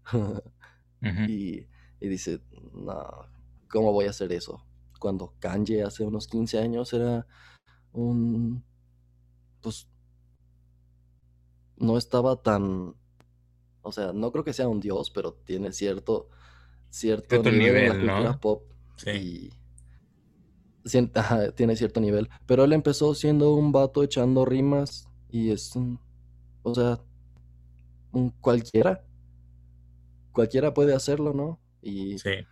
[1.27, 1.67] y,
[1.99, 2.41] y, dice,
[2.73, 3.25] no,
[3.69, 4.63] ¿cómo voy a hacer eso?
[4.97, 7.27] cuando Kanye hace unos 15 años era
[7.93, 8.63] un,
[9.61, 9.87] pues,
[11.77, 12.95] no estaba tan,
[13.81, 16.29] o sea, no creo que sea un dios, pero tiene cierto,
[16.89, 18.63] cierto, nivel, en la cultura pop.
[18.97, 19.09] Sí.
[19.09, 19.51] Y
[21.55, 22.29] tiene cierto nivel.
[22.45, 25.99] Pero él empezó siendo un vato echando rimas y es un,
[26.63, 26.99] o sea,
[28.11, 29.03] un cualquiera.
[30.31, 31.59] Cualquiera puede hacerlo, ¿no?
[31.81, 32.45] Y sí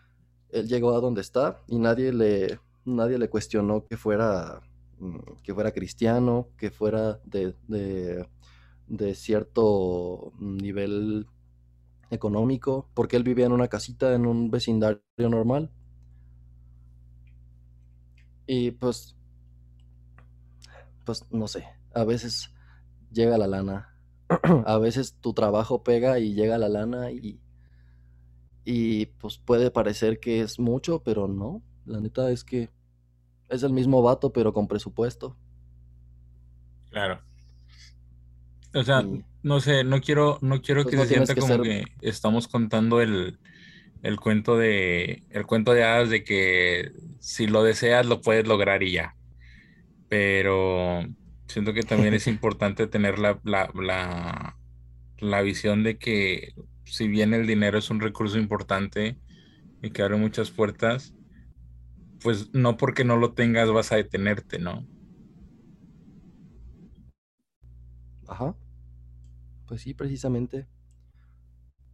[0.55, 4.61] él llegó a donde está y nadie le, nadie le cuestionó que fuera,
[4.99, 11.27] mm, que fuera cristiano, que fuera de, de, cierto nivel
[12.11, 15.71] económico, porque él vivía en una casita en un vecindario normal.
[18.47, 19.15] Y pues,
[21.03, 22.51] pues no sé, a veces
[23.11, 23.95] llega la lana,
[24.65, 27.41] a veces tu trabajo pega y llega la lana y
[28.65, 31.61] y pues puede parecer que es mucho, pero no.
[31.85, 32.71] La neta es que
[33.49, 35.37] es el mismo vato, pero con presupuesto.
[36.89, 37.21] Claro.
[38.75, 39.03] O sea,
[39.43, 43.39] no sé, no quiero, no quiero pues, que se sienta como que estamos contando el,
[44.03, 48.83] el cuento de el cuento de hadas de que si lo deseas lo puedes lograr
[48.83, 49.15] y ya.
[50.09, 51.01] Pero
[51.47, 54.57] siento que también es importante tener la, la,
[55.19, 56.53] la visión de que
[56.85, 59.17] si bien el dinero es un recurso importante
[59.81, 61.15] y que abre muchas puertas,
[62.21, 64.85] pues no porque no lo tengas vas a detenerte, ¿no?
[68.27, 68.55] Ajá.
[69.67, 70.67] Pues sí, precisamente.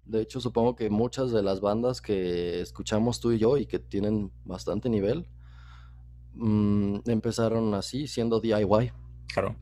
[0.06, 3.80] De hecho, supongo que muchas de las bandas que escuchamos tú y yo y que
[3.80, 5.28] tienen bastante nivel,
[6.34, 8.92] mm, empezaron así, siendo DIY.
[9.34, 9.56] Claro.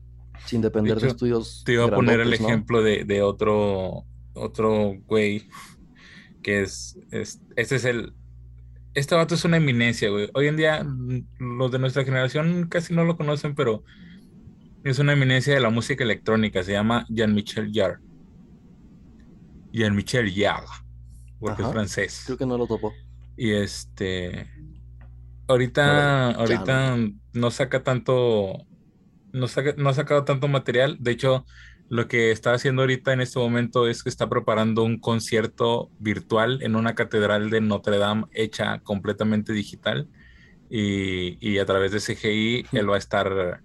[0.46, 1.62] Sin depender de, estudios.
[1.64, 5.48] Te iba a poner el ejemplo de, otro, otro güey
[6.42, 8.14] que es, es, este es el,
[8.94, 10.30] este vato es una eminencia, güey.
[10.34, 10.86] Hoy en día
[11.38, 13.84] los de nuestra generación casi no lo conocen, pero
[14.84, 16.62] es una eminencia de la música electrónica.
[16.62, 17.98] Se llama Jean-Michel Jarre.
[19.72, 20.66] Jean-Michel Jarre,
[21.38, 22.22] porque es francés.
[22.26, 22.92] Creo que no lo topo.
[23.36, 24.46] Y este,
[25.46, 26.96] ahorita, ahorita
[27.32, 28.66] no saca tanto,
[29.32, 30.96] no, saca, no ha sacado tanto material.
[31.00, 31.46] De hecho,
[31.88, 36.62] lo que está haciendo ahorita en este momento es que está preparando un concierto virtual
[36.62, 40.08] en una catedral de Notre Dame hecha completamente digital.
[40.72, 43.60] Y, a través de CGI él va a estar,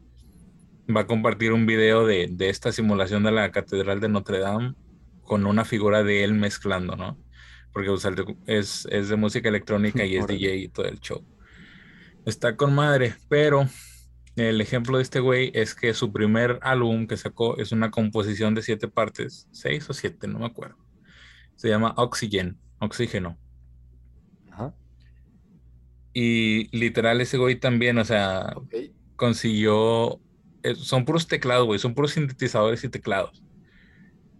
[0.93, 4.75] va a compartir un video de, esta simulación de la catedral de Notre Dame
[5.23, 7.17] con una figura de él mezclando, ¿no?
[7.73, 7.93] Porque
[8.45, 11.25] es, es de música electrónica y es DJ y todo el show.
[12.25, 13.67] Está con madre, pero
[14.35, 18.53] el ejemplo de este güey es que su primer álbum que sacó es una composición
[18.53, 20.77] de siete partes, seis o siete, no me acuerdo.
[21.55, 23.37] Se llama Oxygen, Oxígeno.
[24.51, 24.73] Ajá.
[26.13, 28.55] Y literal ese güey también, o sea,
[29.15, 30.19] consiguió,
[30.75, 33.43] son puros teclados, güey, son puros sintetizadores y teclados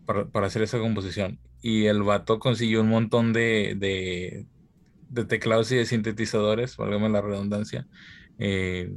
[0.06, 1.40] para, hacer esa composición.
[1.62, 4.46] Y el vato consiguió un montón de, de,
[5.10, 7.88] de teclados y de sintetizadores, válgame la redundancia.
[8.38, 8.92] Eh,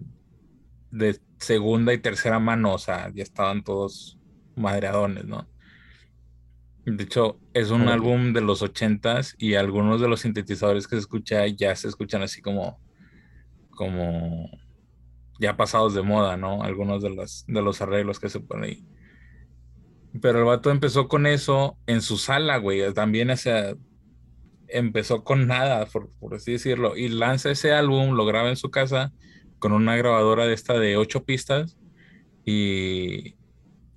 [0.90, 4.18] de segunda y tercera mano, o sea, ya estaban todos
[4.56, 5.48] madreadones, ¿no?
[6.84, 11.00] De hecho, es un álbum de los ochentas y algunos de los sintetizadores que se
[11.00, 12.80] escucha ya se escuchan así como,
[13.70, 14.50] como
[15.38, 16.62] ya pasados de moda, ¿no?
[16.62, 18.84] Algunos de los, de los arreglos que se ponen ahí.
[20.20, 22.92] Pero el vato empezó con eso en su sala, güey.
[22.92, 23.74] También, o sea,
[24.68, 26.96] empezó con nada, por, por así decirlo.
[26.96, 29.12] Y lanza ese álbum, lo graba en su casa
[29.58, 31.76] con una grabadora de esta de ocho pistas
[32.44, 33.36] y,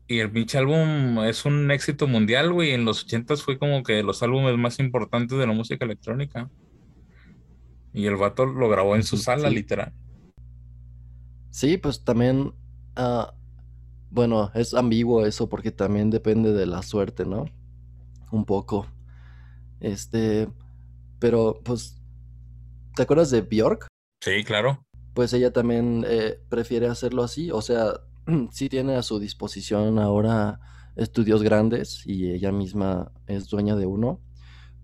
[0.07, 2.71] y el pinche álbum es un éxito mundial, güey.
[2.71, 6.49] En los ochentas fue como que de los álbumes más importantes de la música electrónica.
[7.93, 9.93] Y el vato lo grabó en su sala, literal.
[11.51, 12.53] Sí, pues también,
[12.95, 13.33] ah,
[14.09, 17.45] bueno, es ambiguo eso porque también depende de la suerte, ¿no?
[18.31, 18.87] Un poco.
[19.79, 20.49] Este,
[21.19, 22.01] pero pues,
[22.95, 23.87] ¿te acuerdas de Bjork?
[24.21, 24.83] Sí, claro
[25.13, 27.51] pues ella también eh, prefiere hacerlo así.
[27.51, 28.01] O sea,
[28.51, 30.59] sí tiene a su disposición ahora
[30.95, 34.19] estudios grandes y ella misma es dueña de uno.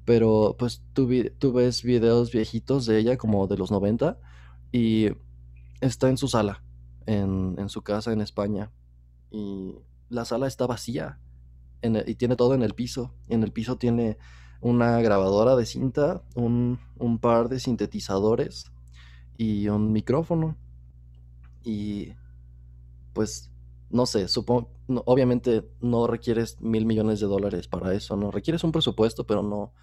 [0.06, 4.18] Pero pues tú, tú ves videos viejitos de ella como de los 90
[4.72, 5.10] y
[5.82, 6.64] está en su sala,
[7.06, 8.72] en, en su casa en España.
[9.32, 9.76] Y
[10.10, 11.20] la sala está vacía
[11.82, 13.14] y tiene todo en el piso.
[13.28, 14.18] En el piso tiene
[14.62, 18.72] una grabadora de cinta, un, un par de sintetizadores
[19.38, 20.58] y un micrófono.
[21.64, 22.14] Y
[23.14, 23.52] pues,
[23.90, 24.72] no sé, supongo,
[25.06, 28.32] obviamente no requieres mil millones de dólares para eso, ¿no?
[28.32, 29.74] Requieres un presupuesto, pero no,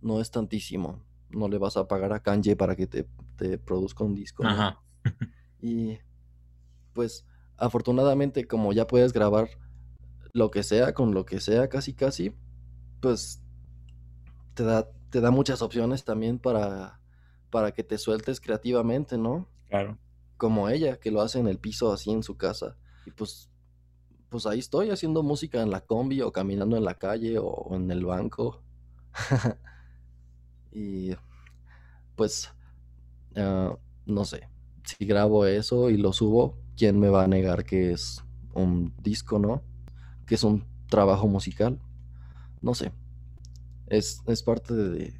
[0.00, 1.02] no es tantísimo.
[1.30, 4.42] No le vas a pagar a Kanye para que te, te produzca un disco.
[5.62, 5.98] y
[6.92, 7.24] pues,
[7.56, 9.48] afortunadamente, como ya puedes grabar
[10.34, 12.34] lo que sea, con lo que sea, casi casi,
[13.00, 13.42] pues
[14.52, 17.00] te da, te da muchas opciones también para
[17.52, 19.46] para que te sueltes creativamente, ¿no?
[19.68, 19.98] Claro.
[20.38, 22.78] Como ella, que lo hace en el piso así en su casa.
[23.04, 23.50] Y pues,
[24.30, 27.90] pues ahí estoy haciendo música en la combi o caminando en la calle o, en
[27.90, 28.62] el banco.
[30.72, 31.10] y
[32.16, 32.50] pues,
[33.36, 34.48] ah, no sé,
[34.84, 38.22] si grabo eso y lo subo, ¿quién me va a negar que es
[38.54, 39.62] un disco, no?
[40.26, 41.78] Que es un trabajo musical.
[42.60, 42.92] No sé.
[43.88, 45.14] Es, es parte de,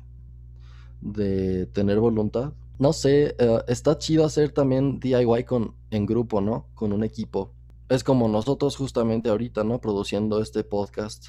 [1.01, 2.53] de tener voluntad.
[2.79, 6.67] No sé, eh, está chido hacer también DIY con, en grupo, ¿no?
[6.75, 7.53] Con un equipo.
[7.89, 9.81] Es como nosotros justamente ahorita, ¿no?
[9.81, 11.29] Produciendo este podcast.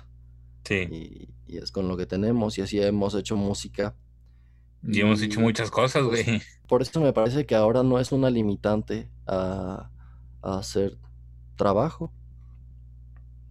[0.64, 1.28] Sí.
[1.48, 3.96] Y, es con lo que tenemos y así hemos hecho música.
[4.86, 6.42] Y, hemos hecho muchas cosas, güey.
[6.68, 9.90] por eso me parece que ahora no es una limitante a,
[10.42, 10.98] a hacer
[11.56, 12.12] trabajo.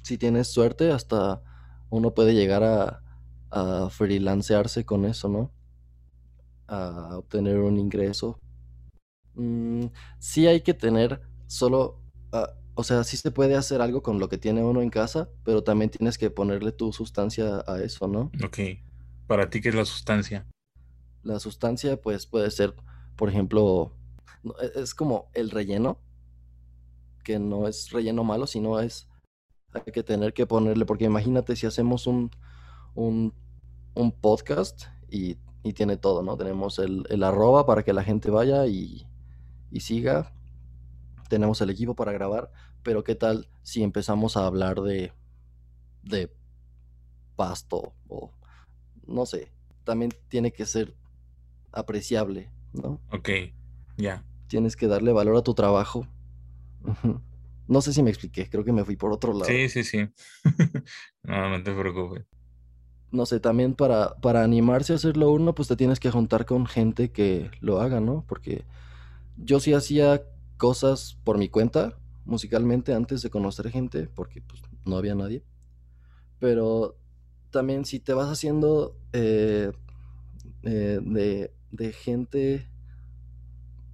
[0.02, 1.42] Si tienes suerte, hasta
[1.90, 3.02] uno puede llegar a,
[3.50, 5.52] a freelancearse con eso, ¿no?
[6.72, 8.38] a obtener un ingreso.
[9.34, 9.86] Mm,
[10.18, 12.00] sí hay que tener solo,
[12.32, 15.28] ah, o sea, sí se puede hacer algo con lo que tiene uno en casa,
[15.44, 18.30] pero también tienes que ponerle tu sustancia a eso, ¿no?
[18.44, 18.58] Ok.
[19.26, 20.46] ¿Para ti qué es la sustancia?
[21.22, 22.74] La sustancia, pues puede ser,
[23.16, 23.92] por ejemplo,
[24.60, 25.98] e- es como el relleno,
[27.24, 29.08] que no es relleno malo, sino es,
[29.72, 32.30] hay que tener que ponerle, porque imagínate si hacemos un,
[32.94, 33.34] un,
[33.94, 36.36] un podcast y, y tiene todo, ¿no?
[36.36, 39.06] Tenemos el, el arroba para que la gente vaya y,
[39.70, 40.34] y siga,
[41.28, 42.50] tenemos el equipo para grabar,
[42.82, 45.12] pero ¿qué tal si empezamos a hablar de,
[46.02, 46.34] de
[47.36, 48.32] pasto o
[49.06, 49.52] no sé?
[49.84, 50.94] También tiene que ser
[51.72, 53.00] apreciable, ¿no?
[53.10, 53.28] Ok,
[53.96, 54.24] ya.
[54.46, 56.06] Tienes que darle valor a tu trabajo.
[57.68, 59.46] No sé si me expliqué, creo que me fui por otro lado.
[59.46, 60.08] Sí, sí, sí.
[61.22, 62.24] No, no te preocupes.
[63.12, 66.66] No sé, también para, para animarse a hacerlo uno, pues te tienes que juntar con
[66.66, 68.24] gente que lo haga, ¿no?
[68.26, 68.64] Porque
[69.36, 70.22] yo sí hacía
[70.56, 75.44] cosas por mi cuenta, musicalmente, antes de conocer gente, porque pues no había nadie.
[76.38, 76.96] Pero
[77.50, 79.70] también si te vas haciendo eh,
[80.62, 82.68] eh, de, de gente,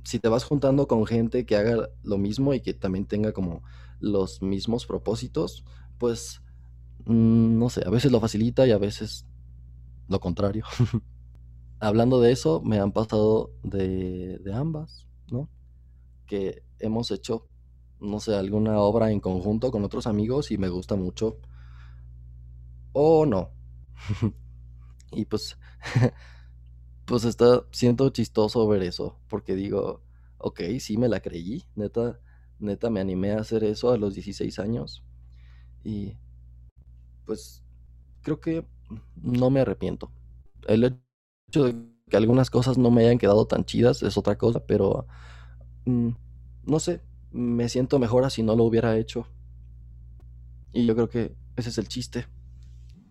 [0.04, 3.62] si te vas juntando con gente que haga lo mismo y que también tenga como
[4.00, 5.64] los mismos propósitos,
[5.98, 6.42] pues
[7.06, 9.26] mm, no sé, a veces lo facilita y a veces
[10.08, 10.64] lo contrario.
[11.80, 15.48] Hablando de eso, me han pasado de, de ambas, ¿no?
[16.26, 17.46] Que hemos hecho,
[18.00, 21.38] no sé, alguna obra en conjunto con otros amigos y me gusta mucho.
[22.92, 23.50] O no.
[25.12, 25.58] Y pues,
[27.08, 30.02] pues está, siento chistoso ver eso, porque digo,
[30.38, 32.20] ok, sí me la creí, neta,
[32.60, 35.04] neta me animé a hacer eso a los 16 años
[35.84, 36.16] y
[37.26, 37.62] pues
[38.22, 38.66] creo que
[39.22, 40.10] no me arrepiento.
[40.66, 40.84] El
[41.50, 41.74] hecho de
[42.10, 45.06] que algunas cosas no me hayan quedado tan chidas es otra cosa, pero
[45.86, 46.10] mm,
[46.66, 47.02] no sé,
[47.32, 49.26] me siento mejor así no lo hubiera hecho.
[50.72, 52.26] Y yo creo que ese es el chiste,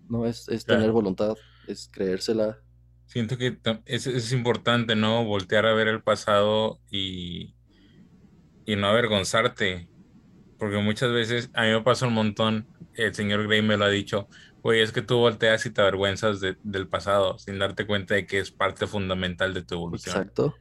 [0.10, 0.26] ¿no?
[0.26, 1.38] Es, es tener voluntad,
[1.68, 2.60] es creérsela.
[3.08, 5.26] Siento que es, es importante, ¿no?
[5.26, 7.56] Voltear a ver el pasado y,
[8.66, 9.90] y no avergonzarte.
[10.58, 13.90] Porque muchas veces a mí me pasa un montón, el señor Gray me lo ha
[13.90, 14.28] dicho,
[14.64, 18.26] güey, es que tú volteas y te avergüenzas de- del pasado sin darte cuenta de
[18.28, 20.16] que es parte fundamental de tu evolución.
[20.16, 20.56] Exacto.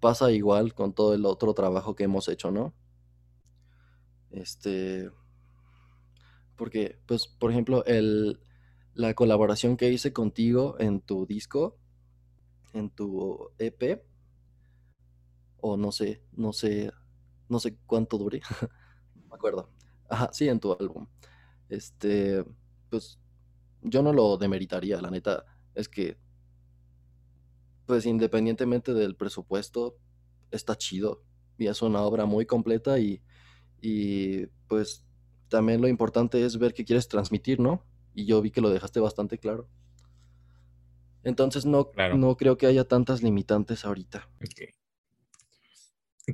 [0.00, 2.74] Pasa igual con todo el otro trabajo que hemos hecho, ¿no?
[4.30, 5.10] Este,
[6.56, 8.40] porque, pues, por ejemplo, el,
[8.94, 11.78] la colaboración que hice contigo en tu disco,
[12.72, 14.04] en tu EP,
[15.60, 16.90] o no sé, no sé,
[17.48, 18.40] no sé cuánto dure,
[19.14, 19.70] no me acuerdo.
[20.08, 21.06] Ajá, sí, en tu álbum.
[21.68, 22.44] Este,
[22.90, 23.18] pues,
[23.82, 25.44] yo no lo demeritaría, la neta,
[25.74, 26.18] es que,
[27.86, 29.96] pues, independientemente del presupuesto,
[30.50, 31.22] está chido
[31.58, 33.22] y es una obra muy completa y,
[33.80, 35.04] y pues
[35.48, 37.84] también lo importante es ver qué quieres transmitir, ¿no?
[38.14, 39.68] Y yo vi que lo dejaste bastante claro.
[41.24, 42.16] Entonces no, Claro.
[42.16, 44.28] no creo que haya tantas limitantes ahorita.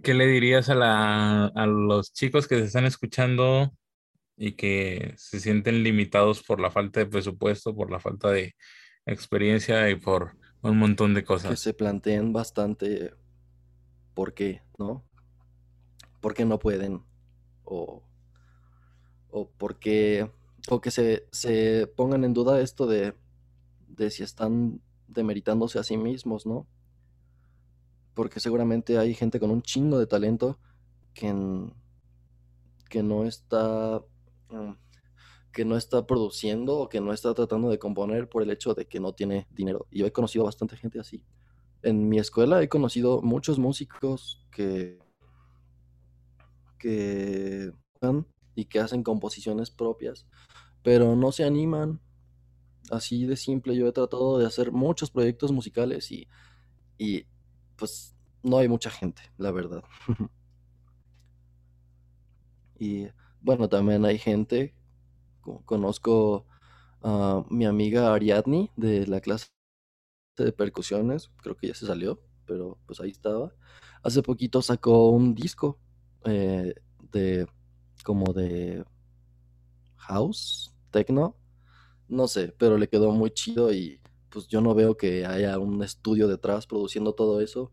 [0.03, 3.73] ¿Qué le dirías a, la, a los chicos que se están escuchando
[4.37, 8.55] y que se sienten limitados por la falta de presupuesto, por la falta de
[9.07, 11.59] experiencia y por un montón de Que cosas?
[11.61, 13.15] se planteen bastante
[14.15, 15.05] por qué, ¿no?
[16.21, 17.03] ¿Por qué no pueden?
[17.65, 18.03] O,
[19.31, 20.31] o por qué,
[20.69, 23.15] o que se, se pongan en duda esto de,
[23.89, 26.67] de si están demeritándose a sí mismos, ¿no?
[28.15, 30.59] Porque seguramente hay gente con un chingo de talento
[31.15, 31.33] que,
[32.89, 34.03] que no está
[34.51, 34.73] mm,
[35.53, 38.87] que no está produciendo o que no está tratando de componer por el hecho de
[38.87, 39.87] que no tiene dinero.
[39.91, 41.25] Y yo he conocido bastante gente así.
[41.83, 44.99] En mi escuela he conocido muchos músicos que
[46.79, 47.73] que
[48.55, 50.27] y que hacen composiciones propias,
[50.83, 52.01] pero no se animan.
[52.91, 56.27] Así de simple, yo he tratado de hacer muchos proyectos musicales y,
[56.99, 57.27] y
[57.77, 59.85] pues no hay mucha gente, la verdad.
[62.79, 63.09] Y
[63.41, 64.75] bueno, también hay gente,
[65.43, 66.47] co- conozco
[67.03, 69.49] a mi amiga Ariadne de la clase
[70.39, 73.53] de percusiones, creo que ya se salió, pero pues ahí estaba.
[74.03, 75.79] Hace poquito sacó un disco
[76.25, 76.75] eh,
[77.13, 77.47] de
[78.05, 78.85] como de
[79.97, 81.35] house, techno,
[82.09, 84.01] no sé, pero le quedó muy chido y
[84.31, 87.73] pues yo no veo que haya un estudio detrás produciendo todo eso.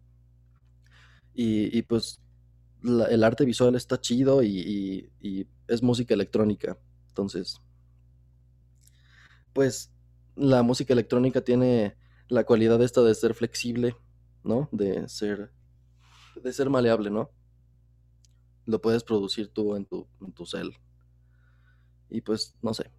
[1.34, 2.22] Y, y, pues
[2.84, 6.78] el arte visual está chido y, y- y es música electrónica.
[7.10, 7.62] Entonces,
[9.54, 9.92] pues
[10.36, 11.96] la música electrónica tiene
[12.28, 13.96] la cualidad esta de ser flexible,
[14.44, 14.70] ¿no?
[14.72, 15.52] De ser,
[16.44, 17.32] de ser maleable, ¿no?
[18.68, 20.76] lo puedes producir tú en tu, en tu cel.
[22.10, 22.92] Y pues, no sé.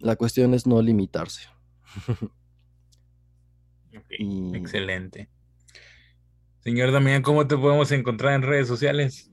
[0.00, 1.42] La cuestión es no limitarse.
[4.08, 5.28] Excelente.
[6.60, 9.30] Señor Damián, ¿cómo te podemos encontrar en redes sociales?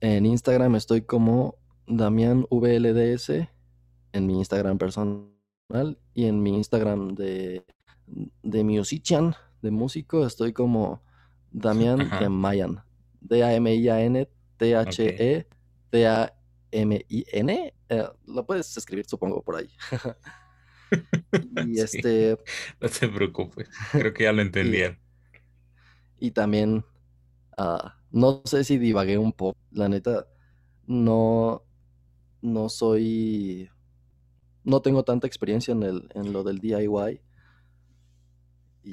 [0.00, 1.56] En Instagram estoy como
[1.86, 3.48] Damián VLDS,
[4.12, 7.64] en mi Instagram personal y en mi Instagram de,
[8.42, 11.02] de musician, de músico, estoy como
[11.50, 12.82] Damián de Mayan.
[13.20, 15.46] D-A-M-I-A-N, T-H-E,
[16.70, 17.74] T-A-M-I-N.
[17.88, 19.68] Eh, lo puedes escribir, supongo, por ahí.
[21.66, 22.38] y este.
[22.80, 24.98] No te preocupes, creo que ya lo entendieron.
[26.18, 26.84] Y, también,
[27.56, 29.58] ah, no sé si divagué un poco.
[29.70, 30.26] La neta,
[30.86, 31.62] no,
[32.42, 33.70] no soy.
[34.64, 37.20] No tengo tanta experiencia en, el, en lo del DIY.
[38.82, 38.92] Y,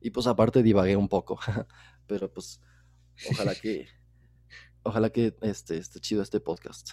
[0.00, 1.38] y pues aparte divagué un poco.
[2.06, 2.60] Pero pues
[3.30, 3.88] ojalá que
[4.82, 6.90] ojalá que este esté chido este podcast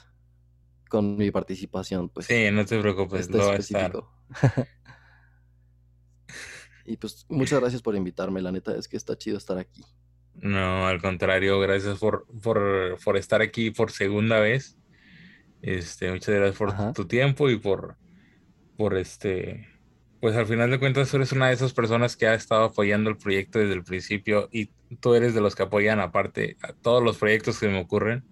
[0.89, 2.25] con mi participación, pues.
[2.25, 3.93] Sí, no te preocupes, lo va a estar.
[6.85, 9.83] y pues muchas gracias por invitarme, la neta es que está chido estar aquí.
[10.33, 14.77] No, al contrario, gracias por, por, por estar aquí por segunda vez.
[15.61, 17.97] Este, muchas gracias por tu tiempo y por,
[18.77, 19.67] por este,
[20.19, 23.17] pues al final de cuentas eres una de esas personas que ha estado apoyando el
[23.17, 24.67] proyecto desde el principio y
[24.99, 28.25] tú eres de los que apoyan aparte a todos los proyectos que me ocurren.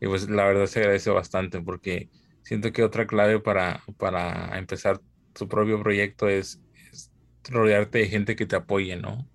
[0.00, 2.10] Y pues la verdad se agradece bastante porque
[2.42, 5.00] siento que otra clave para, para empezar
[5.32, 6.62] tu propio proyecto es,
[7.48, 9.28] rodearte de gente que te apoye, ¿no?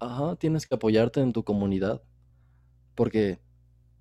[0.00, 2.02] Ajá, tienes que apoyarte en tu comunidad
[2.94, 3.38] porque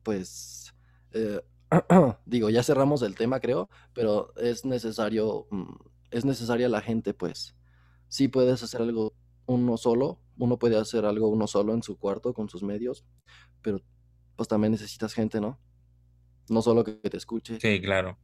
[0.04, 0.74] pues
[1.14, 1.42] eh,
[2.26, 5.76] digo, ya cerramos el tema creo, pero es necesario, mm,
[6.12, 7.56] es necesaria la gente pues.
[8.08, 9.14] Sí puedes hacer algo
[9.46, 13.06] uno solo, uno puede hacer algo uno solo en su cuarto con sus medios,
[13.62, 13.82] pero
[14.36, 15.60] pues también necesitas gente, ¿no?
[16.50, 17.60] No solo que te escuche.
[17.60, 18.18] Sí, claro.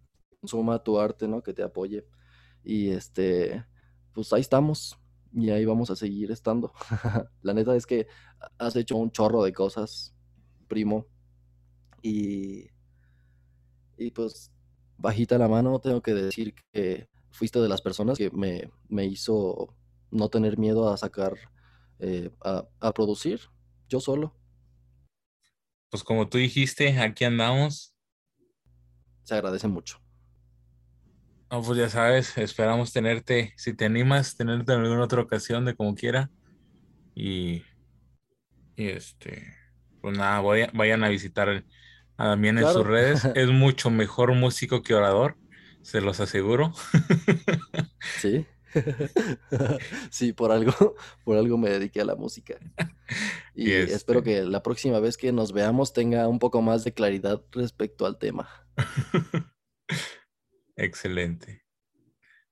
[0.43, 1.41] Suma tu arte, ¿no?
[1.41, 2.05] Que te apoye.
[2.63, 3.65] Y este,
[4.13, 4.97] pues ahí estamos.
[5.33, 6.71] Y ahí vamos a seguir estando.
[7.41, 8.07] la neta es que
[8.57, 10.13] has hecho un chorro de cosas,
[10.67, 11.07] primo.
[12.01, 12.67] Y,
[13.97, 14.51] y pues,
[14.97, 19.75] bajita la mano, tengo que decir que fuiste de las personas que me, me hizo
[20.11, 21.33] no tener miedo a sacar,
[21.99, 23.41] eh, a, a producir
[23.89, 24.33] yo solo
[25.93, 27.93] pues como tú dijiste, aquí andamos.
[29.25, 30.01] Se agradece mucho.
[31.51, 35.75] No, pues ya sabes, esperamos tenerte, si te animas, tenerte en alguna otra ocasión de
[35.75, 36.31] como quiera.
[37.13, 37.61] Y,
[38.75, 39.53] este,
[40.01, 40.41] pues nada,
[40.73, 41.63] vayan a visitar
[42.17, 43.23] a Damián en sus redes.
[43.35, 45.37] Es mucho mejor músico que orador,
[45.83, 46.73] se los aseguro.
[48.19, 48.45] Sí.
[50.09, 52.55] sí, por algo, por algo me dediqué a la música.
[53.55, 56.93] Y espero este que la próxima vez que nos veamos tenga un poco más de
[56.93, 58.49] claridad respecto al tema.
[60.75, 61.65] Excelente.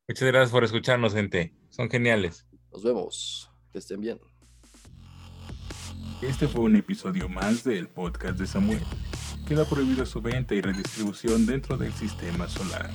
[0.07, 1.55] Muchas gracias por escucharnos, gente.
[1.69, 2.47] Son geniales.
[2.71, 3.49] Nos vemos.
[3.71, 4.19] Que estén bien.
[6.21, 8.81] Este fue un episodio más del podcast de Samuel.
[9.47, 12.89] Queda prohibida su venta y redistribución dentro del sistema solar.